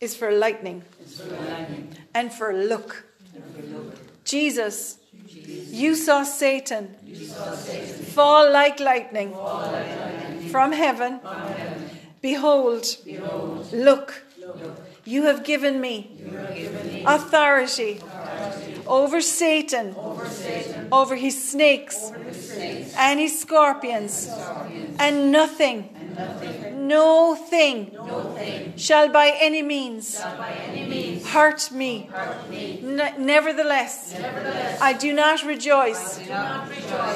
[0.00, 1.94] is for lightning, for lightning.
[2.12, 3.04] And, for look.
[3.36, 4.24] and for look.
[4.24, 4.98] Jesus,
[5.28, 5.68] Jesus.
[5.72, 10.48] You, saw Satan you saw Satan fall like lightning, fall like lightning.
[10.48, 14.60] From, heaven, from heaven Behold, Behold look, look,
[15.06, 21.42] you have given me, have given me authority, authority over, Satan, over Satan, over his
[21.50, 28.32] snakes, over his snakes and his scorpions, scorpions, and nothing, and nothing no thing, no
[28.34, 29.26] thing shall, by
[29.62, 32.08] means, by any means, hurt me.
[32.12, 32.80] Hurt me.
[33.32, 36.16] nevertheless, nevertheless I, do I do not rejoice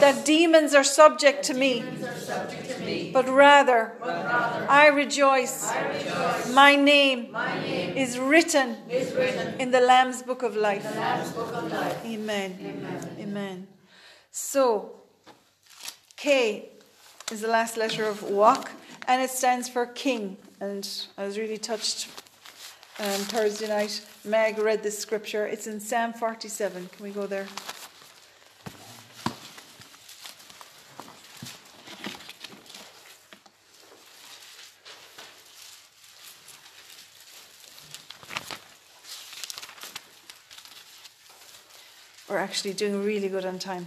[0.02, 1.82] that demons are subject, to me,
[2.18, 7.96] subject to me, but rather, but rather I, rejoice, I rejoice my name, my name
[7.96, 10.84] is, written is written in the Lamb's Book of Life.
[11.34, 11.98] Book of life.
[12.06, 12.50] Amen.
[12.60, 13.16] Amen.
[13.18, 13.66] Amen.
[14.30, 15.00] So,
[16.16, 16.68] K
[17.32, 18.70] is the last letter of walk
[19.08, 20.36] and it stands for king.
[20.60, 20.88] And
[21.18, 22.08] I was really touched
[22.98, 24.04] um, Thursday night.
[24.24, 25.46] Meg read this scripture.
[25.46, 26.88] It's in Psalm 47.
[26.96, 27.46] Can we go there?
[42.28, 43.86] We're actually doing really good on time.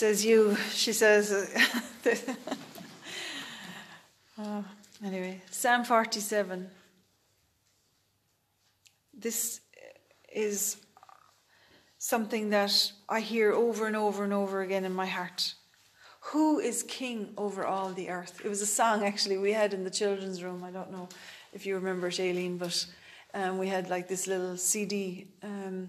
[0.00, 1.30] says you, she says.
[4.38, 4.64] oh,
[5.04, 6.70] anyway, Psalm 47.
[9.12, 9.60] This
[10.34, 10.78] is
[11.98, 15.52] something that I hear over and over and over again in my heart.
[16.30, 18.40] Who is king over all the earth?
[18.42, 20.64] It was a song actually we had in the children's room.
[20.64, 21.10] I don't know
[21.52, 22.86] if you remember it, Aileen, but
[23.34, 25.26] um, we had like this little CD.
[25.42, 25.88] Um,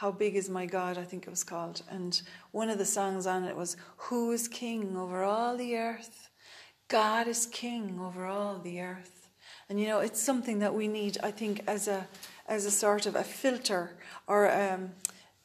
[0.00, 1.82] how Big Is My God, I think it was called.
[1.90, 2.22] And
[2.52, 6.30] one of the songs on it was, Who is King over all the earth?
[6.88, 9.28] God is King over all the earth.
[9.68, 12.08] And you know, it's something that we need, I think, as a
[12.48, 13.90] as a sort of a filter
[14.26, 14.92] or um,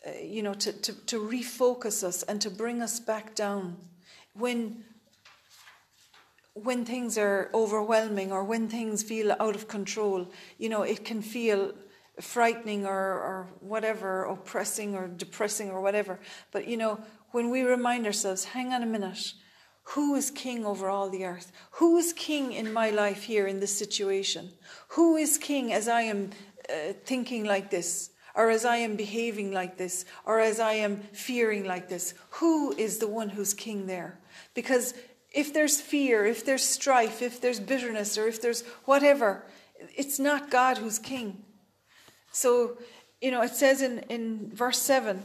[0.07, 3.75] uh, you know, to, to, to refocus us and to bring us back down.
[4.35, 4.85] When
[6.53, 11.21] when things are overwhelming or when things feel out of control, you know, it can
[11.21, 11.73] feel
[12.19, 16.19] frightening or, or whatever, oppressing or depressing or whatever.
[16.51, 16.99] But you know,
[17.31, 19.33] when we remind ourselves, hang on a minute,
[19.89, 21.51] who is king over all the earth?
[21.71, 24.49] Who is king in my life here in this situation?
[24.89, 26.31] Who is king as I am
[26.69, 28.09] uh, thinking like this?
[28.33, 32.73] Or as I am behaving like this, or as I am fearing like this, who
[32.73, 34.19] is the one who's king there?
[34.53, 34.93] Because
[35.31, 39.45] if there's fear, if there's strife, if there's bitterness, or if there's whatever,
[39.95, 41.44] it's not God who's king.
[42.35, 42.77] So,
[43.21, 45.23] you know, it says in, in verse 7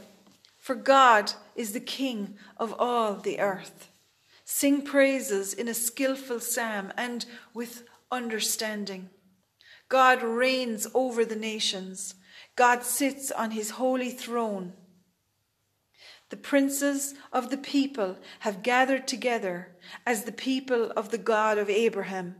[0.57, 3.89] For God is the King of all the earth.
[4.45, 7.83] Sing praises in a skillful psalm and with
[8.13, 9.09] understanding.
[9.89, 12.15] God reigns over the nations.
[12.55, 14.71] God sits on his holy throne.
[16.29, 19.67] The princes of the people have gathered together
[20.05, 22.37] as the people of the God of Abraham.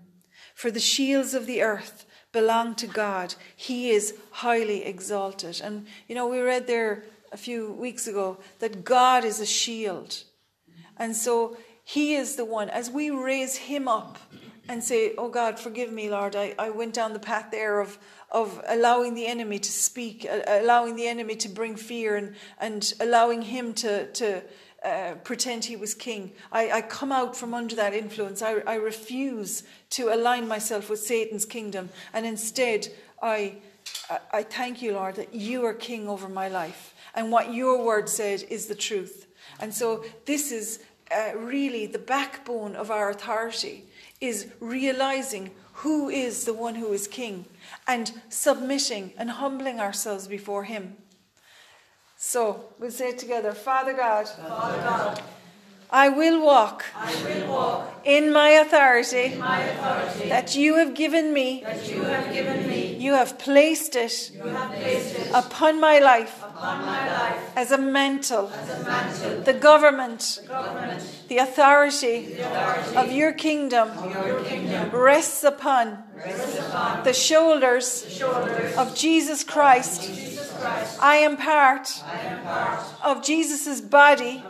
[0.56, 3.36] For the shields of the earth belong to God.
[3.56, 5.62] He is highly exalted.
[5.64, 10.24] And, you know, we read there a few weeks ago that God is a shield.
[10.98, 14.18] And so he is the one, as we raise him up
[14.70, 17.98] and say, Oh God, forgive me, Lord, I, I went down the path there of,
[18.30, 23.42] of allowing the enemy to speak, allowing the enemy to bring fear, and, and allowing
[23.42, 24.42] him to, to
[24.84, 26.32] uh, pretend he was king.
[26.52, 28.42] I, I, come out from under that influence.
[28.42, 29.62] I, I refuse
[29.92, 31.90] to align myself with Satan's kingdom.
[32.14, 32.88] And instead,
[33.22, 33.58] I,
[34.34, 36.96] I thank you, Lord, that you are king over my life.
[37.14, 39.28] And what your word said is the truth.
[39.60, 40.80] And so this is
[41.16, 43.84] uh, really the backbone of our authority
[44.20, 47.46] is realizing who is the one who is king
[47.88, 50.96] and submitting and humbling ourselves before him.
[52.24, 54.30] So we'll say it together Father God.
[54.30, 55.22] Father God.
[55.90, 60.94] I will walk, I will walk in, my authority, in my authority that you have
[60.94, 61.60] given me.
[61.62, 62.96] You have, given me.
[62.98, 64.32] You, have have placed it,
[65.34, 68.48] upon, my life, upon my life as a mantle.
[68.54, 69.42] As a mantle.
[69.42, 75.44] The, government, the, government, the authority, the authority of, your kingdom, of your kingdom, rests
[75.44, 80.04] upon, rests upon the, shoulders the shoulders of Jesus Christ.
[80.04, 80.31] Jesus
[80.64, 82.04] I am part,
[83.04, 84.44] of Jesus' body,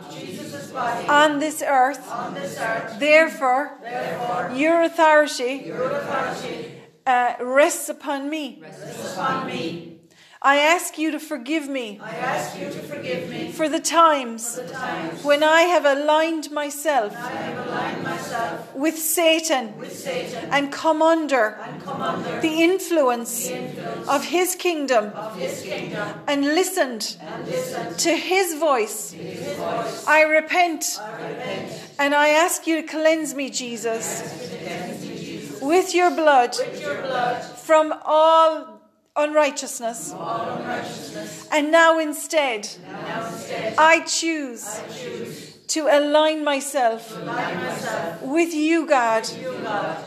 [1.08, 2.10] on this earth.
[2.10, 2.98] On this earth.
[2.98, 8.58] Therefore, Therefore, your authority, your authority uh, rests upon me.
[8.62, 9.91] Rests upon me.
[10.44, 12.00] I ask you to forgive me.
[12.02, 15.84] I ask you to forgive me for the times, for the times when I have
[15.86, 22.40] aligned myself, have aligned myself with, Satan, with Satan, and come under, and come under
[22.40, 28.12] the, influence the influence, of, his kingdom, of his kingdom and, listened and listened, to,
[28.16, 29.12] his voice.
[29.12, 30.06] his voice.
[30.08, 34.32] I, repent, I repent, and I ask you to cleanse me, Jesus.
[35.62, 38.71] With your blood, with your blood from all
[39.16, 40.12] unrighteousness.
[40.12, 41.48] unrighteousness.
[41.52, 48.54] And now instead, now instead I, choose I choose to align myself, align myself with,
[48.54, 50.04] you, God, with you, God,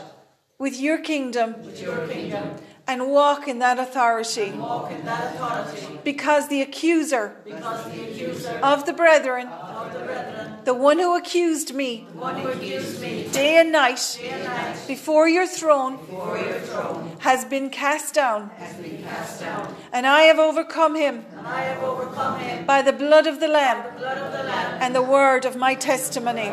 [0.58, 1.54] with your kingdom.
[1.64, 2.56] With your kingdom
[2.88, 4.42] and walk in that authority.
[4.42, 4.60] In
[5.06, 5.98] that authority.
[6.04, 11.16] Because, the accuser because the accuser of the brethren, of the, brethren the, one who
[11.16, 16.38] accused me, who accused me day, and night, day and night, before, your throne, before
[16.38, 19.74] your throne has, been cast down, has been cast down.
[19.92, 24.06] And I have overcome him, have overcome him by the blood of the Lamb, the
[24.12, 26.52] of Lamb and the word of my testimony.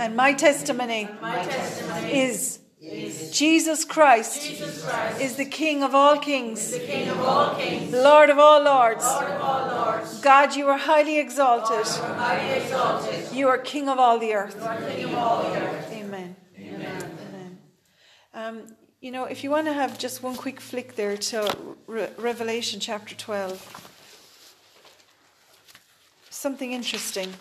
[0.00, 2.60] And my testimony, and my testimony is
[3.32, 4.50] Jesus Christ,
[5.18, 6.76] is, the King of all kings,
[7.90, 9.04] Lord, of all lords.
[10.20, 11.86] God, you are highly exalted.
[13.32, 14.56] You are King of all the earth.
[14.62, 15.56] Amen.
[15.94, 16.36] Amen.
[16.58, 16.78] Amen.
[17.28, 17.58] Amen.
[18.34, 18.62] Um,
[19.00, 22.78] you know, if you want to have just one quick flick there to Re- Revelation
[22.80, 24.54] chapter 12,
[26.30, 27.32] something interesting.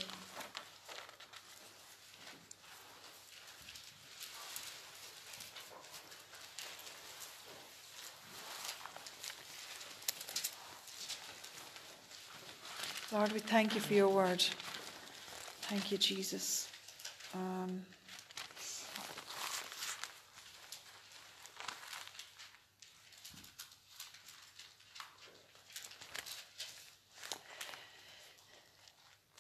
[13.14, 14.41] Lord, we thank you for your word.
[15.64, 16.70] Thank you, Jesus.
[17.34, 17.82] Um,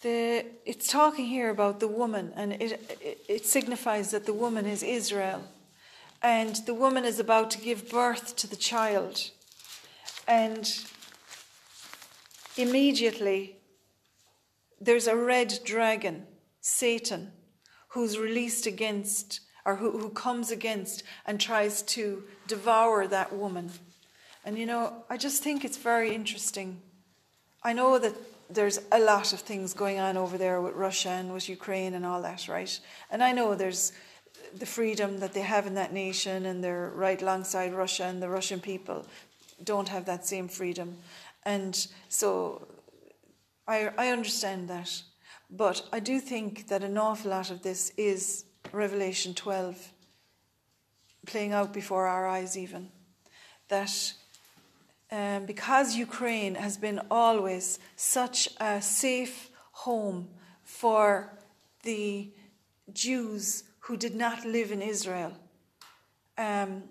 [0.03, 2.71] The, it's talking here about the woman, and it,
[3.03, 5.43] it, it, signifies that the woman is Israel.
[6.23, 9.29] And the woman is about to give birth to the child.
[10.27, 10.67] And
[12.57, 13.57] immediately,
[14.81, 16.25] there's a red dragon,
[16.59, 17.31] Satan,
[17.89, 23.69] who's released against or who, who comes against and tries to devour that woman.
[24.43, 26.81] And you know, I just think it's very interesting.
[27.63, 28.15] I know that
[28.49, 32.03] there's a lot of things going on over there with Russia and with Ukraine and
[32.03, 32.77] all that, right?
[33.11, 33.93] And I know there's
[34.57, 38.29] the freedom that they have in that nation and they're right alongside Russia and the
[38.29, 39.05] Russian people
[39.63, 40.97] don't have that same freedom.
[41.45, 42.67] And so
[43.67, 45.01] I, I understand that.
[45.49, 49.91] But I do think that an awful lot of this is Revelation 12
[51.27, 52.89] playing out before our eyes, even.
[53.67, 54.13] That
[55.11, 60.29] um, because Ukraine has been always such a safe home
[60.63, 61.31] for
[61.83, 62.29] the
[62.93, 65.33] Jews who did not live in Israel,
[66.37, 66.83] um,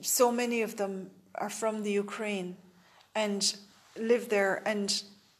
[0.00, 2.56] so many of them are from the Ukraine
[3.14, 3.54] and
[3.96, 4.92] live there and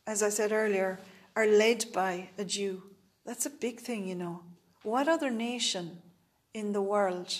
[0.06, 0.98] as I said earlier,
[1.36, 2.82] are led by a Jew.
[3.24, 4.40] That's a big thing, you know.
[4.82, 5.98] What other nation
[6.54, 7.32] in the world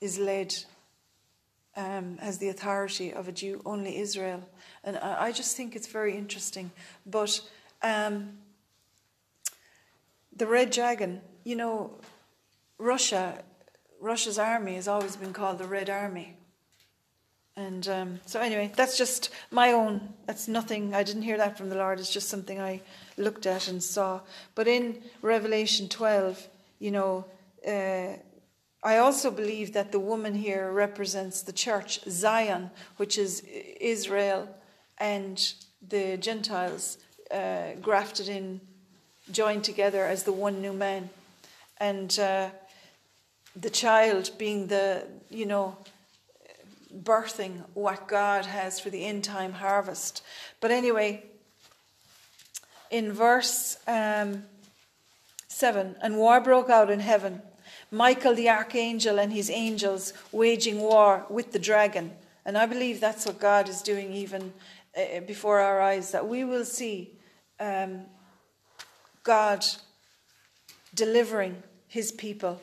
[0.00, 0.54] is led
[1.76, 3.62] um, as the authority of a Jew?
[3.64, 4.48] Only Israel.
[4.82, 6.72] And I, I just think it's very interesting.
[7.06, 7.40] But
[7.82, 8.38] um,
[10.36, 11.92] the Red Dragon, you know,
[12.78, 13.44] Russia,
[14.00, 16.34] Russia's army has always been called the Red Army.
[17.56, 20.00] And um, so, anyway, that's just my own.
[20.26, 20.92] That's nothing.
[20.92, 22.00] I didn't hear that from the Lord.
[22.00, 22.80] It's just something I
[23.16, 24.20] looked at and saw.
[24.56, 26.48] But in Revelation 12,
[26.80, 27.24] you know,
[27.66, 28.16] uh,
[28.82, 33.42] I also believe that the woman here represents the church, Zion, which is
[33.80, 34.48] Israel
[34.98, 35.52] and
[35.88, 36.98] the Gentiles
[37.30, 38.60] uh, grafted in,
[39.30, 41.08] joined together as the one new man.
[41.78, 42.50] And uh,
[43.54, 45.76] the child being the, you know,
[47.02, 50.22] birthing what God has for the end time harvest.
[50.60, 51.24] But anyway,
[52.90, 54.44] in verse um,
[55.48, 57.40] 7 And war broke out in heaven,
[57.90, 62.10] Michael the archangel and his angels waging war with the dragon.
[62.44, 64.52] And I believe that's what God is doing even
[64.96, 67.10] uh, uh before our eyes, that we will see
[67.60, 68.02] um,
[69.22, 69.64] God
[70.94, 72.60] delivering his people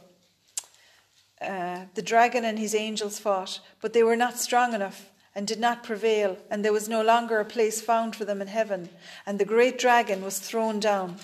[1.41, 5.59] uh, the dragon and his angels fought, but they were not strong enough and did
[5.59, 8.89] not prevail, and there was no longer a place found for them in heaven.
[9.25, 11.17] And the great dragon was thrown down,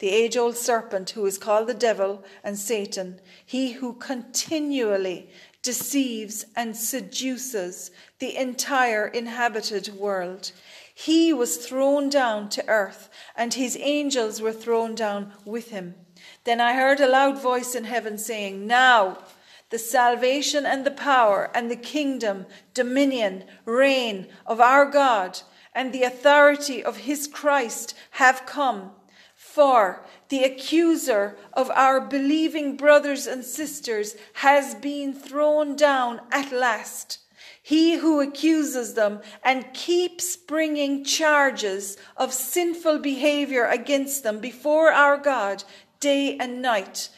[0.00, 5.30] the age old serpent who is called the devil and Satan, he who continually
[5.62, 10.50] deceives and seduces the entire inhabited world.
[10.92, 15.94] He was thrown down to earth, and his angels were thrown down with him.
[16.44, 19.18] Then I heard a loud voice in heaven saying, Now!
[19.70, 22.44] the salvation and the power and the kingdom,
[22.74, 25.40] dominion, reign of our God
[25.74, 28.90] and the authority of his Christ have come.
[29.36, 37.18] For the accuser of our believing brothers and sisters has been thrown down at last.
[37.62, 45.16] He who accuses them and keeps bringing charges of sinful behavior against them before our
[45.16, 45.62] God
[46.00, 47.08] day and night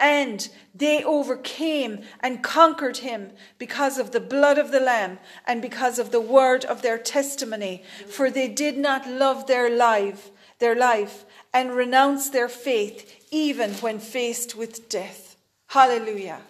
[0.00, 5.98] and they overcame and conquered him because of the blood of the Lamb and because
[5.98, 11.24] of the word of their testimony, for they did not love their life, their life,
[11.52, 15.36] and renounce their faith even when faced with death.
[15.68, 16.40] Hallelujah.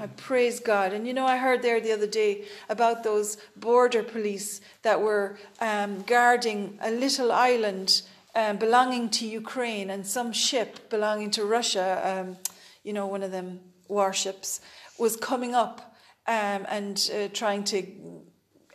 [0.00, 0.92] I praise God.
[0.92, 5.36] And you know, I heard there the other day about those border police that were
[5.60, 8.02] um, guarding a little island
[8.36, 12.24] um, belonging to Ukraine and some ship belonging to Russia.
[12.24, 12.36] Um,
[12.88, 14.62] you know, one of them warships,
[14.98, 15.94] was coming up
[16.26, 17.82] um, and uh, trying to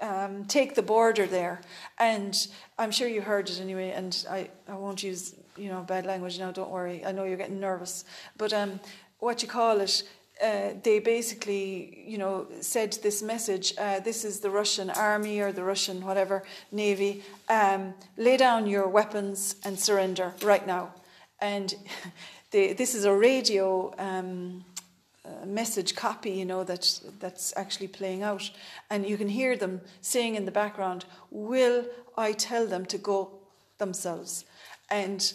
[0.01, 1.59] um, take the border there.
[1.97, 2.37] And
[2.77, 6.37] I'm sure you heard it anyway, and I, I won't use, you know, bad language
[6.37, 7.03] now, don't worry.
[7.03, 8.05] I know you're getting nervous.
[8.37, 8.79] But um,
[9.17, 10.03] what you call it,
[10.45, 15.51] uh, they basically, you know, said this message: uh, "This is the Russian army or
[15.51, 17.23] the Russian whatever navy.
[17.49, 20.93] Um, lay down your weapons and surrender right now."
[21.39, 21.73] And
[22.53, 24.63] they, this is a radio um,
[25.25, 28.49] uh, message copy, you know, that, that's actually playing out.
[28.89, 31.83] And you can hear them saying in the background, Will
[32.15, 33.31] I tell them to go
[33.79, 34.45] themselves?
[34.89, 35.33] And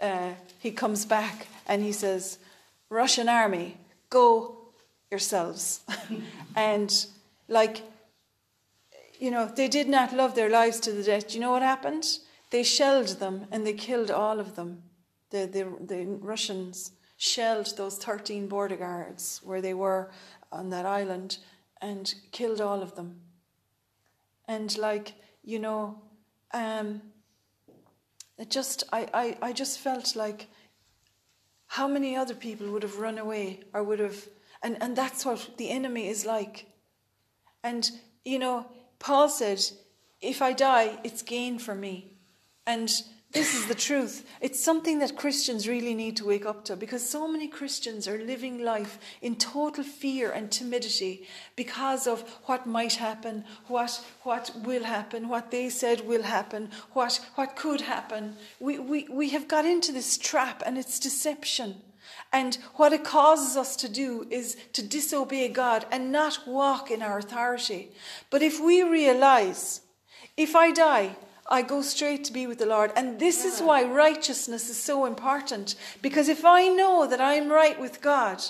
[0.00, 0.30] uh,
[0.60, 2.38] he comes back and he says,
[2.88, 3.76] Russian army,
[4.10, 4.56] go
[5.10, 5.80] yourselves.
[6.56, 7.06] and
[7.48, 7.82] like,
[9.18, 11.28] you know, they did not love their lives to the death.
[11.28, 12.06] Do you know what happened?
[12.50, 14.83] They shelled them and they killed all of them
[15.34, 20.10] the, the, the Russians shelled those 13 border guards where they were
[20.52, 21.38] on that island
[21.82, 23.16] and killed all of them.
[24.46, 26.00] And like, you know,
[26.52, 27.02] um,
[28.38, 30.46] it just I, I, I just felt like
[31.66, 34.28] how many other people would have run away or would have
[34.62, 36.66] and, and that's what the enemy is like.
[37.64, 37.90] And
[38.24, 38.66] you know,
[39.00, 39.60] Paul said,
[40.20, 42.12] If I die, it's gain for me.
[42.68, 42.90] And
[43.34, 44.24] this is the truth.
[44.40, 48.16] It's something that Christians really need to wake up to because so many Christians are
[48.22, 51.26] living life in total fear and timidity
[51.56, 57.18] because of what might happen, what what will happen, what they said will happen, what
[57.34, 58.36] what could happen.
[58.60, 61.80] We we, we have got into this trap and it's deception.
[62.32, 67.02] And what it causes us to do is to disobey God and not walk in
[67.02, 67.88] our authority.
[68.30, 69.80] But if we realize,
[70.36, 71.16] if I die,
[71.48, 72.92] I go straight to be with the Lord.
[72.96, 73.50] And this yeah.
[73.52, 75.74] is why righteousness is so important.
[76.02, 78.42] Because if I know that I'm right with God,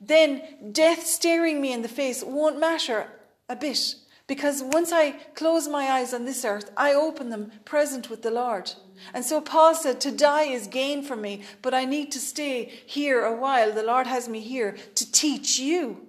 [0.00, 3.08] then death staring me in the face won't matter
[3.48, 3.96] a bit.
[4.26, 8.30] Because once I close my eyes on this earth, I open them present with the
[8.30, 8.72] Lord.
[9.12, 12.66] And so Paul said, To die is gain for me, but I need to stay
[12.86, 13.72] here a while.
[13.72, 16.06] The Lord has me here to teach you.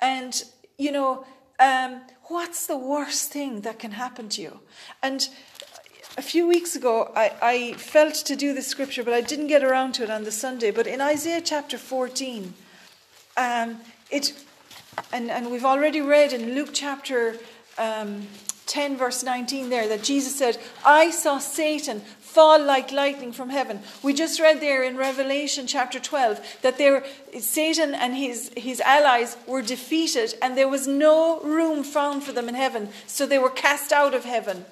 [0.00, 0.40] And,
[0.78, 1.24] you know,
[1.58, 4.60] um, what's the worst thing that can happen to you?
[5.02, 5.26] And
[6.16, 9.64] a few weeks ago, I, I felt to do this scripture, but I didn't get
[9.64, 10.70] around to it on the Sunday.
[10.70, 12.54] But in Isaiah chapter 14,
[13.36, 14.32] um, it,
[15.12, 17.36] and, and we've already read in Luke chapter
[17.78, 18.26] um,
[18.66, 23.80] 10, verse 19 there, that Jesus said, I saw Satan fall like lightning from heaven.
[24.02, 27.04] We just read there in Revelation chapter 12 that there,
[27.40, 32.48] Satan and his, his allies were defeated and there was no room found for them
[32.48, 34.66] in heaven, so they were cast out of heaven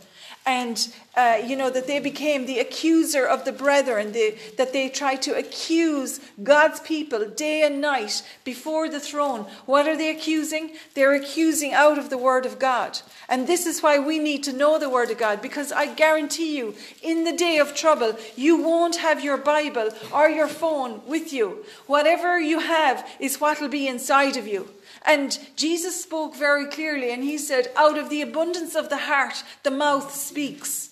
[0.46, 5.20] and uh, you know that they became the accuser of the brethren that they tried
[5.20, 11.14] to accuse god's people day and night before the throne what are they accusing they're
[11.14, 14.78] accusing out of the word of god and this is why we need to know
[14.78, 18.96] the word of god because i guarantee you in the day of trouble you won't
[18.96, 23.88] have your bible or your phone with you whatever you have is what will be
[23.88, 24.68] inside of you
[25.02, 29.42] and Jesus spoke very clearly, and he said, Out of the abundance of the heart,
[29.62, 30.90] the mouth speaks.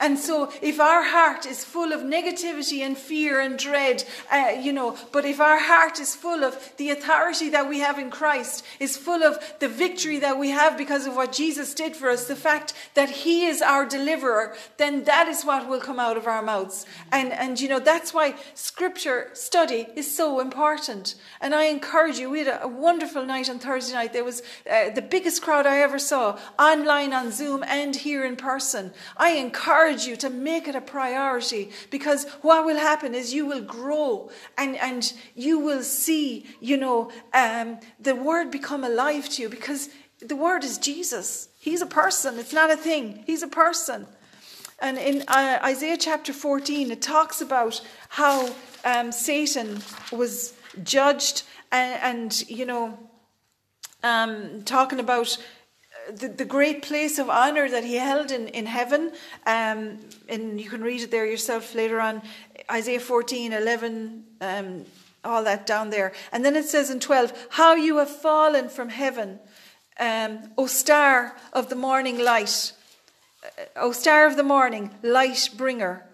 [0.00, 4.02] And so, if our heart is full of negativity and fear and dread,
[4.32, 7.98] uh, you know, but if our heart is full of the authority that we have
[8.00, 11.94] in Christ, is full of the victory that we have because of what Jesus did
[11.94, 16.00] for us, the fact that He is our deliverer, then that is what will come
[16.00, 16.84] out of our mouths.
[17.12, 21.14] And, and you know, that's why scripture study is so important.
[21.40, 24.12] And I encourage you, we had a, a wonderful night on Thursday night.
[24.12, 28.34] There was uh, the biggest crowd I ever saw online on Zoom and here in
[28.34, 28.92] person.
[29.16, 33.44] I encourage encourage you to make it a priority because what will happen is you
[33.44, 39.42] will grow and, and you will see, you know, um, the word become alive to
[39.42, 39.90] you because
[40.20, 41.50] the word is Jesus.
[41.60, 44.06] He's a person, it's not a thing, he's a person.
[44.78, 48.54] And in uh, Isaiah chapter 14, it talks about how
[48.86, 49.80] um, Satan
[50.12, 52.98] was judged and, and you know,
[54.02, 55.36] um, talking about
[56.10, 59.12] the, the great place of honor that he held in, in heaven,
[59.46, 59.98] um,
[60.28, 62.22] and you can read it there yourself later on,
[62.70, 64.84] Isaiah 14, 11, um,
[65.24, 66.12] all that down there.
[66.32, 69.38] And then it says in 12, How you have fallen from heaven,
[69.98, 72.72] um, O star of the morning light,
[73.44, 76.04] uh, O star of the morning, light bringer,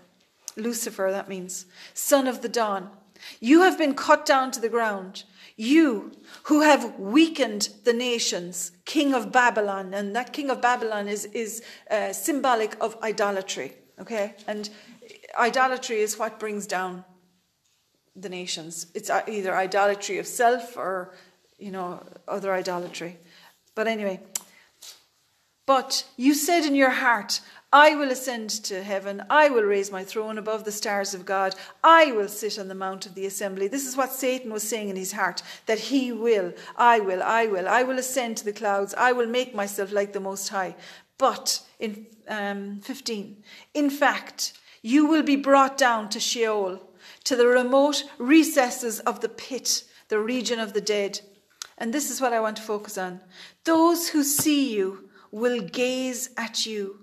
[0.56, 2.90] Lucifer, that means, son of the dawn.
[3.40, 5.24] You have been cut down to the ground.
[5.56, 6.12] You,
[6.44, 9.92] who have weakened the nations, king of Babylon.
[9.94, 14.34] And that king of Babylon is, is uh, symbolic of idolatry, okay?
[14.46, 14.70] And
[15.38, 17.04] idolatry is what brings down
[18.16, 18.86] the nations.
[18.94, 21.14] It's uh, either idolatry of self or,
[21.58, 23.18] you know, other idolatry.
[23.74, 24.20] But anyway,
[25.66, 27.40] but you said in your heart,
[27.72, 29.22] I will ascend to heaven.
[29.30, 31.54] I will raise my throne above the stars of God.
[31.84, 33.68] I will sit on the mount of the assembly.
[33.68, 37.46] This is what Satan was saying in his heart that he will, I will, I
[37.46, 38.92] will, I will ascend to the clouds.
[38.94, 40.74] I will make myself like the Most High.
[41.16, 43.36] But in um, 15,
[43.74, 44.52] in fact,
[44.82, 46.80] you will be brought down to Sheol,
[47.22, 51.20] to the remote recesses of the pit, the region of the dead.
[51.78, 53.20] And this is what I want to focus on.
[53.62, 56.96] Those who see you will gaze at you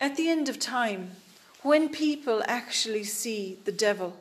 [0.00, 1.10] at the end of time,
[1.62, 4.16] when people actually see the devil,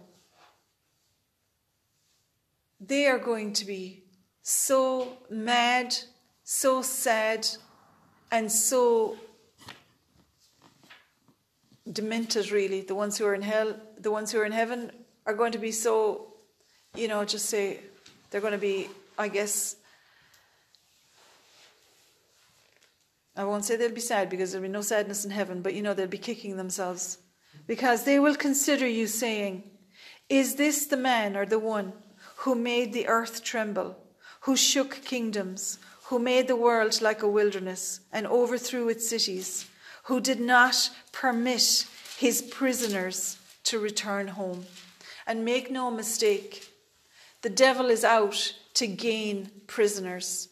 [2.82, 4.02] they are going to be
[4.44, 5.96] so mad,
[6.44, 7.48] so sad,
[8.32, 9.18] and so
[11.92, 12.82] demented, really.
[12.82, 14.92] The ones who are in hell, the ones who are in heaven
[15.26, 16.34] are going to be so,
[16.96, 17.80] you know, just say,
[18.32, 18.88] they're going to be,
[19.18, 19.78] I guess,
[23.40, 25.82] I won't say they'll be sad because there'll be no sadness in heaven, but you
[25.82, 27.20] know, they'll be kicking themselves
[27.68, 29.64] because they will consider you saying,
[30.28, 31.94] Is this the man or the one
[32.40, 33.96] who made the earth tremble,
[34.42, 39.66] who shook kingdoms, who made the world like a wilderness and overthrew its cities,
[40.04, 41.86] who did not permit
[42.18, 44.66] his prisoners to return home?
[45.26, 46.70] And make no mistake,
[47.42, 50.50] the devil is out to gain prisoners.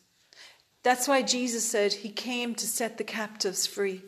[0.87, 4.03] That's why Jesus said he came to set the captives free.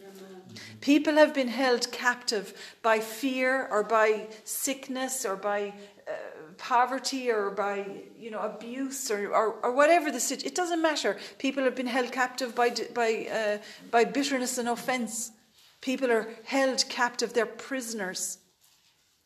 [0.80, 5.74] People have been held captive by fear or by sickness or by
[6.10, 6.12] uh,
[6.58, 7.86] poverty or by
[8.18, 10.48] you know abuse or, or, or whatever the situation.
[10.48, 11.18] It doesn't matter.
[11.38, 13.58] People have been held captive by by uh,
[13.92, 15.34] by bitterness and offence.
[15.82, 17.34] People are held captive.
[17.34, 18.38] They're prisoners,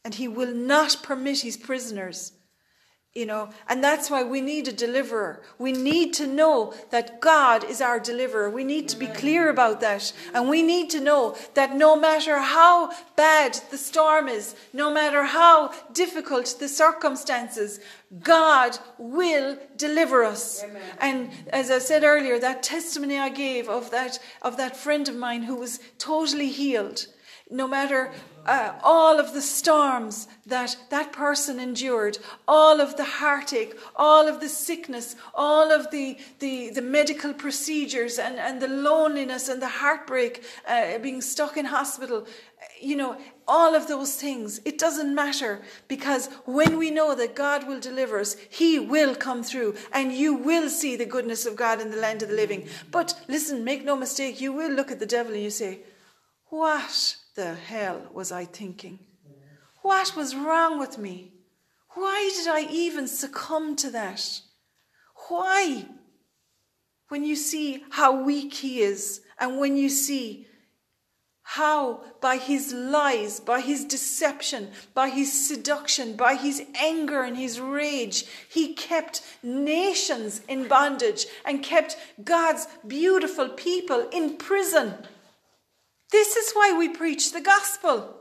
[0.04, 2.32] and He will not permit His prisoners
[3.16, 5.44] you know, and that's why we need a deliverer.
[5.60, 8.50] We need to know that God is our deliverer.
[8.50, 10.12] We need to be clear about that.
[10.34, 15.26] And we need to know that no matter how bad the storm is, no matter
[15.26, 17.80] how difficult the circumstances,
[18.24, 20.64] God will deliver us.
[20.64, 20.82] Amen.
[21.00, 25.16] And as I said earlier, that testimony I gave of that, of that friend of
[25.16, 27.06] mine who was totally healed,
[27.52, 28.12] no matter
[28.46, 32.18] uh, all of the storms that that person endured,
[32.48, 38.20] all of the heartache, all of the sickness, all of the, the, the medical procedures
[38.20, 43.18] and, and the loneliness and the heartbreak, uh, being stuck in hospital, uh, you know,
[43.48, 44.60] all of those things.
[44.66, 49.44] It doesn't matter because when we know that God will deliver us, He will come
[49.44, 52.68] through and you will see the goodness of God in the land of the living.
[52.92, 55.80] But listen, make no mistake, you will look at the devil and you say,
[56.48, 57.16] What?
[57.36, 59.00] the hell was I thinking?
[59.82, 61.32] What was wrong with me?
[61.96, 64.42] Why did I even succumb to that?
[65.30, 65.86] Why?
[67.10, 70.48] When you see how weak he is, and when you see
[71.46, 77.60] how by his lies, by his deception, by his seduction, by his anger and his
[77.60, 84.94] rage, he kept nations in bondage and kept God's beautiful people in prison.
[86.14, 88.16] This is why we preach the gospel.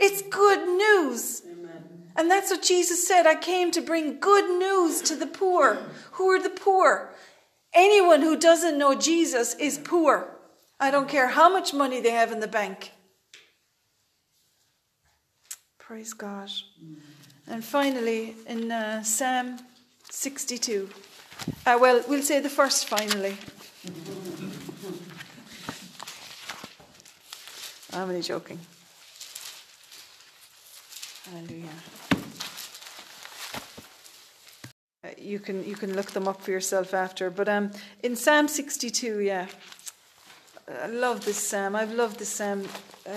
[0.00, 1.42] It's good news.
[1.48, 2.06] Amen.
[2.16, 3.28] And that's what Jesus said.
[3.28, 5.78] I came to bring good news to the poor.
[6.14, 7.14] Who are the poor?
[7.72, 10.32] Anyone who doesn't know Jesus is poor.
[10.80, 12.90] I don't care how much money they have in the bank.
[15.78, 16.50] Praise God.
[17.46, 19.58] And finally, in uh, Psalm
[20.10, 20.90] 62,
[21.66, 23.36] uh, well, we'll say the first finally.
[27.94, 28.60] I'm only joking.
[31.30, 31.68] Hallelujah.
[35.04, 37.70] Uh, you can you can look them up for yourself after, but um,
[38.02, 39.46] in Psalm 62, yeah,
[40.82, 41.74] I love this Psalm.
[41.76, 42.68] I've loved this Psalm
[43.08, 43.12] uh,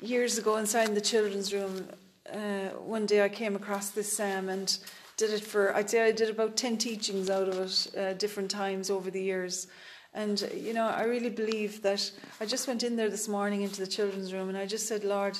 [0.00, 1.86] years ago inside in the children's room.
[2.32, 4.76] Uh, one day I came across this Psalm and
[5.16, 8.50] did it for I'd say I did about ten teachings out of it, uh, different
[8.50, 9.68] times over the years.
[10.14, 12.10] And, you know, I really believe that
[12.40, 15.04] I just went in there this morning into the children's room and I just said,
[15.04, 15.38] Lord,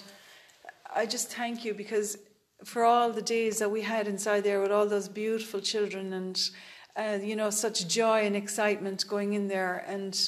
[0.95, 2.17] I just thank you because
[2.65, 6.51] for all the days that we had inside there with all those beautiful children and,
[6.97, 9.85] uh, you know, such joy and excitement going in there.
[9.87, 10.19] And,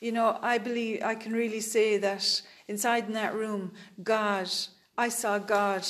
[0.00, 3.72] you know, I believe I can really say that inside in that room,
[4.02, 4.50] God,
[4.98, 5.86] I saw God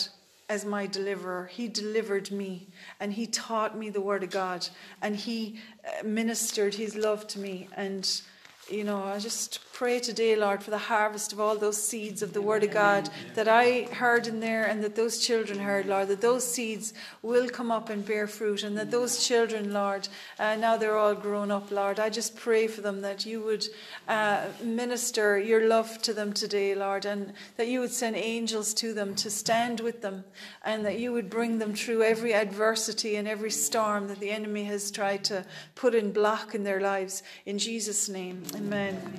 [0.49, 1.47] as my deliverer.
[1.53, 2.69] He delivered me
[3.01, 4.67] and He taught me the Word of God
[5.03, 7.69] and He uh, ministered His love to me.
[7.77, 8.09] And,
[8.71, 12.33] you know, I just pray today, Lord, for the harvest of all those seeds of
[12.33, 16.07] the Word of God that I heard in there and that those children heard, Lord,
[16.09, 20.07] that those seeds will come up and bear fruit, and that those children, Lord,
[20.39, 21.99] uh, now they're all grown up, Lord.
[21.99, 23.67] I just pray for them that you would
[24.07, 28.95] uh, minister your love to them today, Lord, and that you would send angels to
[28.95, 30.23] them to stand with them,
[30.65, 34.63] and that you would bring them through every adversity and every storm that the enemy
[34.65, 35.45] has tried to
[35.75, 37.25] put in block in their lives.
[37.45, 39.01] In Jesus' name, amen.
[39.05, 39.19] amen.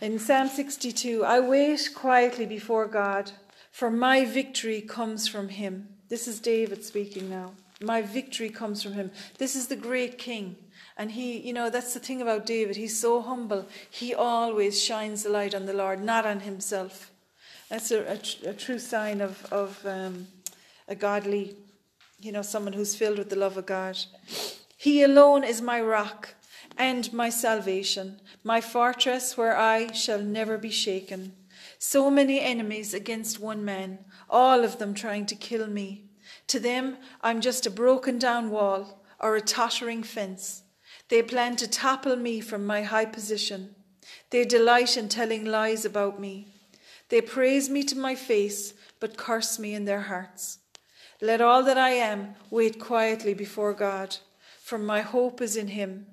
[0.00, 3.32] In Psalm 62, I wait quietly before God,
[3.70, 5.88] for my victory comes from him.
[6.08, 7.52] This is David speaking now.
[7.82, 9.10] My victory comes from him.
[9.36, 10.56] This is the great king.
[10.96, 12.76] And he, you know, that's the thing about David.
[12.76, 13.66] He's so humble.
[13.90, 17.10] He always shines the light on the Lord, not on himself.
[17.68, 20.28] That's a, a, a true sign of, of um,
[20.88, 21.56] a godly,
[22.22, 23.98] you know, someone who's filled with the love of God.
[24.78, 26.36] He alone is my rock
[26.78, 31.32] and my salvation, my fortress where I shall never be shaken.
[31.78, 33.98] So many enemies against one man,
[34.28, 36.04] all of them trying to kill me.
[36.48, 40.62] To them, I'm just a broken down wall or a tottering fence.
[41.08, 43.74] They plan to topple me from my high position.
[44.30, 46.48] They delight in telling lies about me.
[47.08, 50.58] They praise me to my face, but curse me in their hearts.
[51.20, 54.16] Let all that I am wait quietly before God,
[54.62, 56.06] for my hope is in Him.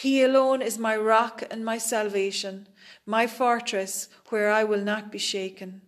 [0.00, 2.66] He alone is my rock and my salvation,
[3.04, 5.82] my fortress where I will not be shaken.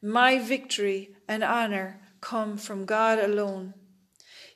[0.00, 3.74] My victory and honor come from God alone.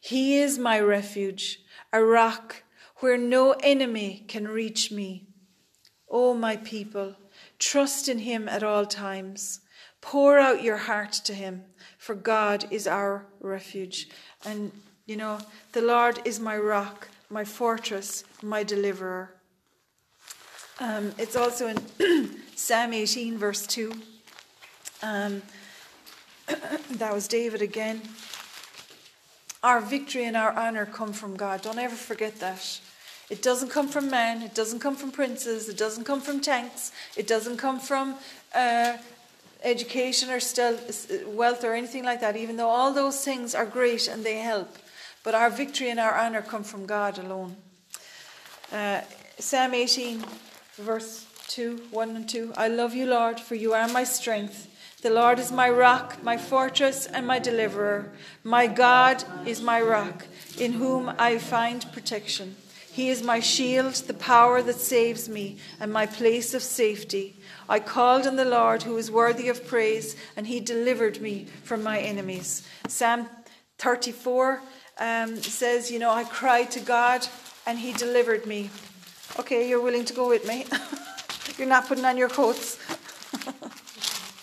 [0.00, 1.58] He is my refuge,
[1.92, 2.62] a rock
[3.00, 5.26] where no enemy can reach me.
[6.10, 7.16] O oh, my people,
[7.58, 9.60] trust in him at all times.
[10.00, 11.64] Pour out your heart to him,
[11.98, 14.08] for God is our refuge.
[14.46, 14.72] And
[15.04, 15.38] you know,
[15.72, 19.30] the Lord is my rock my fortress, my deliverer.
[20.80, 23.92] Um, it's also in Psalm 18, verse 2.
[25.02, 25.42] Um,
[26.90, 28.02] that was David again.
[29.62, 31.62] Our victory and our honour come from God.
[31.62, 32.80] Don't ever forget that.
[33.28, 34.42] It doesn't come from men.
[34.42, 38.16] it doesn't come from princes, it doesn't come from tanks, it doesn't come from
[38.56, 38.96] uh,
[39.62, 40.40] education or
[41.28, 44.76] wealth or anything like that, even though all those things are great and they help.
[45.22, 47.56] But our victory and our honour come from God alone.
[48.72, 49.02] Uh,
[49.38, 50.24] Psalm 18,
[50.78, 52.54] verse 2, 1 and 2.
[52.56, 54.66] I love you, Lord, for you are my strength.
[55.02, 58.10] The Lord is my rock, my fortress, and my deliverer.
[58.44, 60.26] My God is my rock,
[60.58, 62.56] in whom I find protection.
[62.90, 67.36] He is my shield, the power that saves me, and my place of safety.
[67.68, 71.82] I called on the Lord, who is worthy of praise, and he delivered me from
[71.82, 72.66] my enemies.
[72.88, 73.28] Psalm
[73.78, 74.60] 34,
[75.00, 77.26] um, says, you know, I cried to God
[77.66, 78.70] and he delivered me.
[79.38, 80.66] Okay, you're willing to go with me.
[81.58, 82.76] you're not putting on your coats.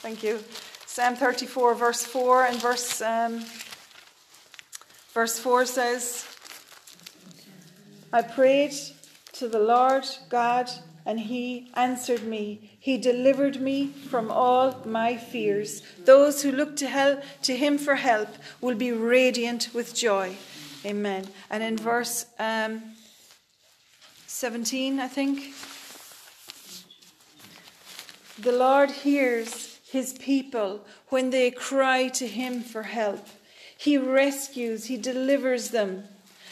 [0.03, 0.39] Thank you.
[0.85, 3.45] Psalm 34, verse 4 and verse, um,
[5.13, 6.25] verse 4 says,
[8.11, 8.73] I prayed
[9.33, 10.71] to the Lord God
[11.05, 12.76] and he answered me.
[12.87, 15.83] He delivered me from all my fears.
[16.05, 18.29] Those who look to, to him for help
[18.61, 20.37] will be radiant with joy.
[20.85, 21.27] Amen.
[21.51, 22.81] And in verse um,
[24.27, 25.53] 17, I think,
[28.39, 33.27] the Lord hears his people when they cry to him for help.
[33.77, 36.05] He rescues, he delivers them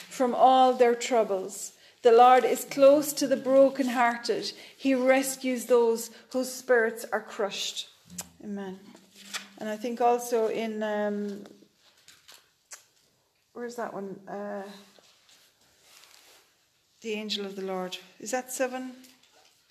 [0.09, 1.71] from all their troubles.
[2.05, 4.51] The Lord is close to the brokenhearted.
[4.77, 7.89] He rescues those whose spirits are crushed.
[8.43, 8.79] Amen.
[9.57, 11.43] And I think also in, um,
[13.53, 14.19] where's that one?
[14.27, 14.61] Uh,
[17.01, 17.97] the angel of the Lord.
[18.19, 18.91] Is that seven?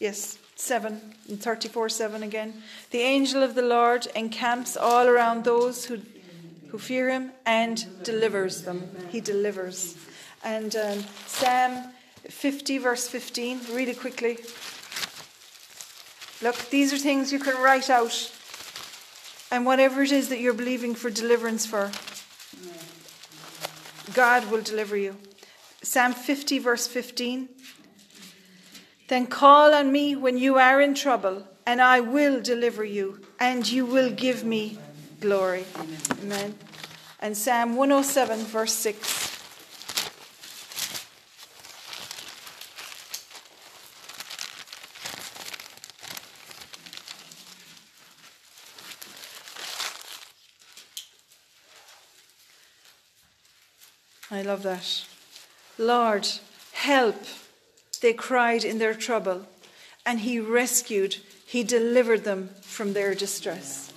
[0.01, 1.01] Yes, seven.
[1.28, 2.65] And 34 7 again.
[2.90, 6.01] The angel of the Lord encamps all around those who,
[6.70, 8.90] who fear him and delivers them.
[9.12, 9.97] He delivers.
[10.43, 11.90] And um, Psalm
[12.31, 14.39] 50, verse 15, read it quickly.
[16.43, 18.33] Look, these are things you can write out.
[19.51, 21.91] And whatever it is that you're believing for deliverance for,
[24.15, 25.17] God will deliver you.
[25.83, 27.49] Psalm 50, verse 15.
[29.09, 33.71] Then call on me when you are in trouble, and I will deliver you, and
[33.71, 34.79] you will give me
[35.21, 35.65] glory.
[35.77, 36.01] Amen.
[36.23, 36.55] Amen.
[37.21, 39.24] And Psalm 107, verse 6.
[54.35, 55.05] I love that.
[55.78, 56.27] Lord,
[56.73, 57.15] help,
[58.01, 59.47] they cried in their trouble,
[60.05, 61.16] and He rescued,
[61.47, 63.93] He delivered them from their distress.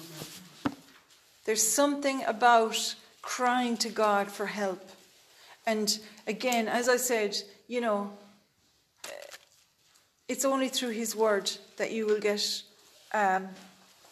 [1.46, 2.94] There's something about
[3.24, 4.88] crying to God for help.
[5.66, 5.98] And
[6.28, 7.36] again, as I said,
[7.68, 8.12] you know,
[10.28, 12.46] it's only through His Word that you will get
[13.12, 13.48] um,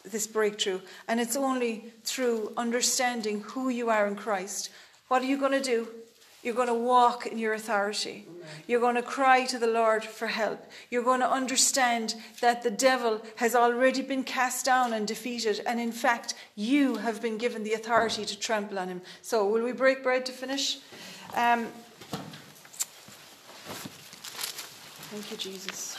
[0.09, 0.81] this breakthrough.
[1.07, 4.71] And it's only through understanding who you are in Christ.
[5.07, 5.87] What are you going to do?
[6.45, 8.27] You're going to walk in your authority.
[8.67, 10.63] You're going to cry to the Lord for help.
[10.91, 15.61] You're going to understand that the devil has already been cast down and defeated.
[15.65, 19.01] And in fact, you have been given the authority to trample on him.
[19.23, 20.77] So, will we break bread to finish?
[21.33, 21.65] Um,
[25.09, 25.97] thank you, Jesus.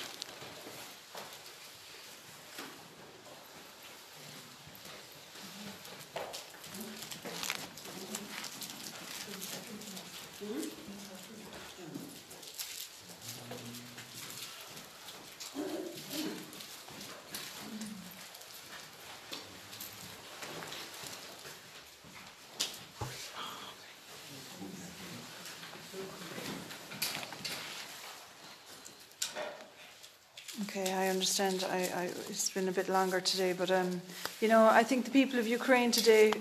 [31.26, 31.66] understand.
[31.72, 34.00] I, I, it's been a bit longer today, but um,
[34.40, 36.32] you know, I think the people of Ukraine today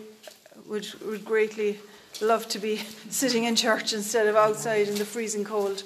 [0.69, 1.79] would, would greatly
[2.21, 2.77] love to be
[3.09, 5.81] sitting in church instead of outside in the freezing cold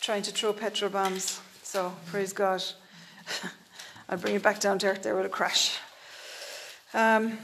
[0.00, 1.38] trying to throw petrol bombs.
[1.62, 2.64] So, praise God.
[4.08, 5.78] I'll bring it back down to earth there with a crash.
[6.94, 7.36] Um,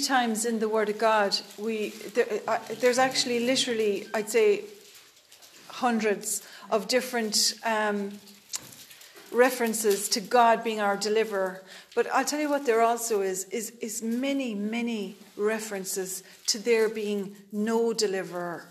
[0.00, 4.62] times in the Word of God, we there, uh, there's actually literally, I'd say,
[5.68, 8.10] hundreds of different um,
[9.32, 11.62] references to God being our deliverer.
[11.94, 16.88] But I'll tell you what there also is, is is many, many references to there
[16.88, 18.64] being no deliverer.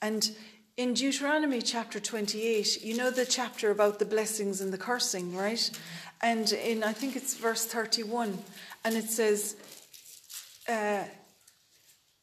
[0.00, 0.30] And
[0.76, 5.70] in Deuteronomy chapter 28, you know the chapter about the blessings and the cursing, right?
[6.20, 8.38] And in, I think it's verse 31,
[8.84, 9.56] and it says,
[10.68, 11.04] uh,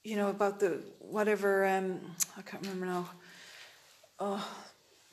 [0.03, 1.99] you know, about the whatever, um,
[2.37, 3.09] I can't remember now,
[4.19, 4.47] oh,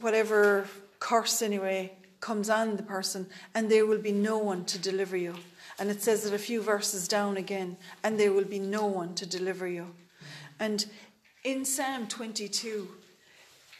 [0.00, 0.66] whatever
[0.98, 5.34] curse anyway comes on the person, and there will be no one to deliver you.
[5.78, 9.14] And it says it a few verses down again, and there will be no one
[9.14, 9.94] to deliver you.
[10.58, 10.84] And
[11.44, 12.88] in Psalm 22,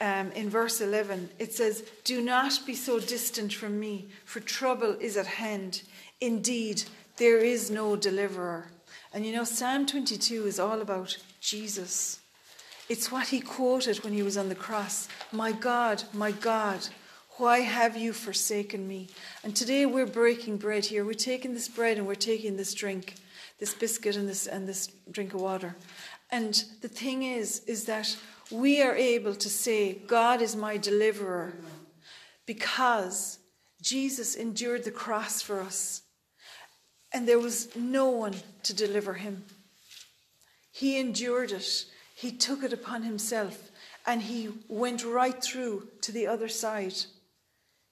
[0.00, 4.96] um, in verse 11, it says, Do not be so distant from me, for trouble
[5.00, 5.82] is at hand.
[6.20, 6.84] Indeed,
[7.16, 8.68] there is no deliverer.
[9.12, 12.20] And you know, Psalm 22 is all about Jesus.
[12.88, 16.86] It's what he quoted when he was on the cross My God, my God,
[17.36, 19.08] why have you forsaken me?
[19.44, 21.04] And today we're breaking bread here.
[21.04, 23.14] We're taking this bread and we're taking this drink,
[23.60, 25.76] this biscuit and this, and this drink of water.
[26.30, 28.14] And the thing is, is that
[28.50, 31.54] we are able to say, God is my deliverer
[32.44, 33.38] because
[33.80, 36.02] Jesus endured the cross for us
[37.12, 39.44] and there was no one to deliver him.
[40.72, 43.70] He endured it, he took it upon himself,
[44.06, 46.94] and he went right through to the other side.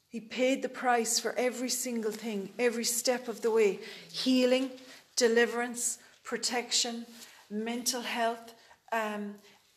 [0.09, 3.81] He paid the price for every single thing, every step of the way
[4.11, 4.71] healing,
[5.17, 7.07] deliverance, protection,
[7.51, 8.55] mental health,
[8.93, 9.35] um,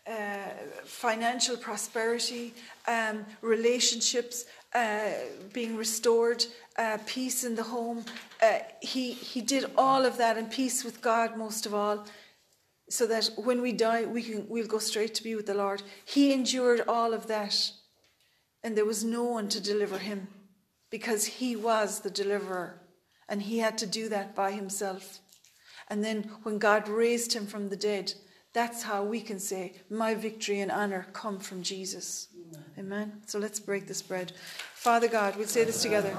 [0.07, 0.53] uh,
[0.85, 2.53] financial prosperity,
[2.87, 5.09] um, relationships uh,
[5.51, 6.45] being restored,
[6.79, 8.03] uh, peace in the home.
[8.41, 12.05] Uh, he, he did all of that and peace with God most of all,
[12.89, 15.83] so that when we die, we can, we'll go straight to be with the Lord.
[16.05, 17.71] He endured all of that,
[18.63, 20.29] and there was no one to deliver him
[20.89, 22.79] because he was the deliverer,
[23.27, 25.19] and he had to do that by himself.
[25.89, 28.13] And then when God raised him from the dead,
[28.53, 32.29] that's how we can say, My victory and honor come from Jesus.
[32.39, 32.65] Amen.
[32.79, 33.13] Amen.
[33.27, 34.31] So let's break this bread.
[34.79, 36.15] Father God, we'll say this together.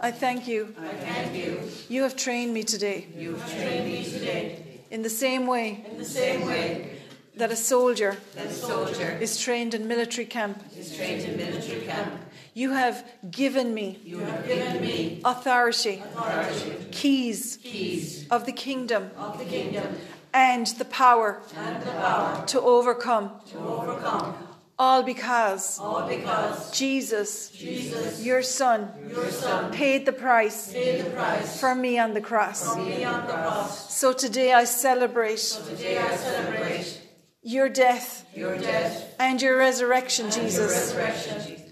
[0.00, 0.74] I thank you.
[0.80, 1.60] I thank you.
[1.88, 3.06] You have trained me today.
[3.16, 4.80] You have trained me today.
[4.90, 5.86] In the same way.
[5.88, 6.98] In the same way.
[7.36, 10.60] That a soldier, that a soldier is trained in military camp.
[10.76, 12.14] Is trained in military camp.
[12.52, 19.12] You have given me, you have given me authority, authority keys, keys of the kingdom,
[19.16, 19.94] of the kingdom
[20.34, 24.34] and, the power, and the power to overcome, to overcome
[24.78, 31.10] all because, All because Jesus, Jesus your, son, your Son, paid the price, paid the
[31.10, 32.68] price for, me on the cross.
[32.68, 33.96] on the cross.
[33.96, 37.00] So today I celebrate, so today I celebrate
[37.42, 40.92] your, death, your death and your resurrection, and Jesus.
[40.92, 41.62] Your resurrection.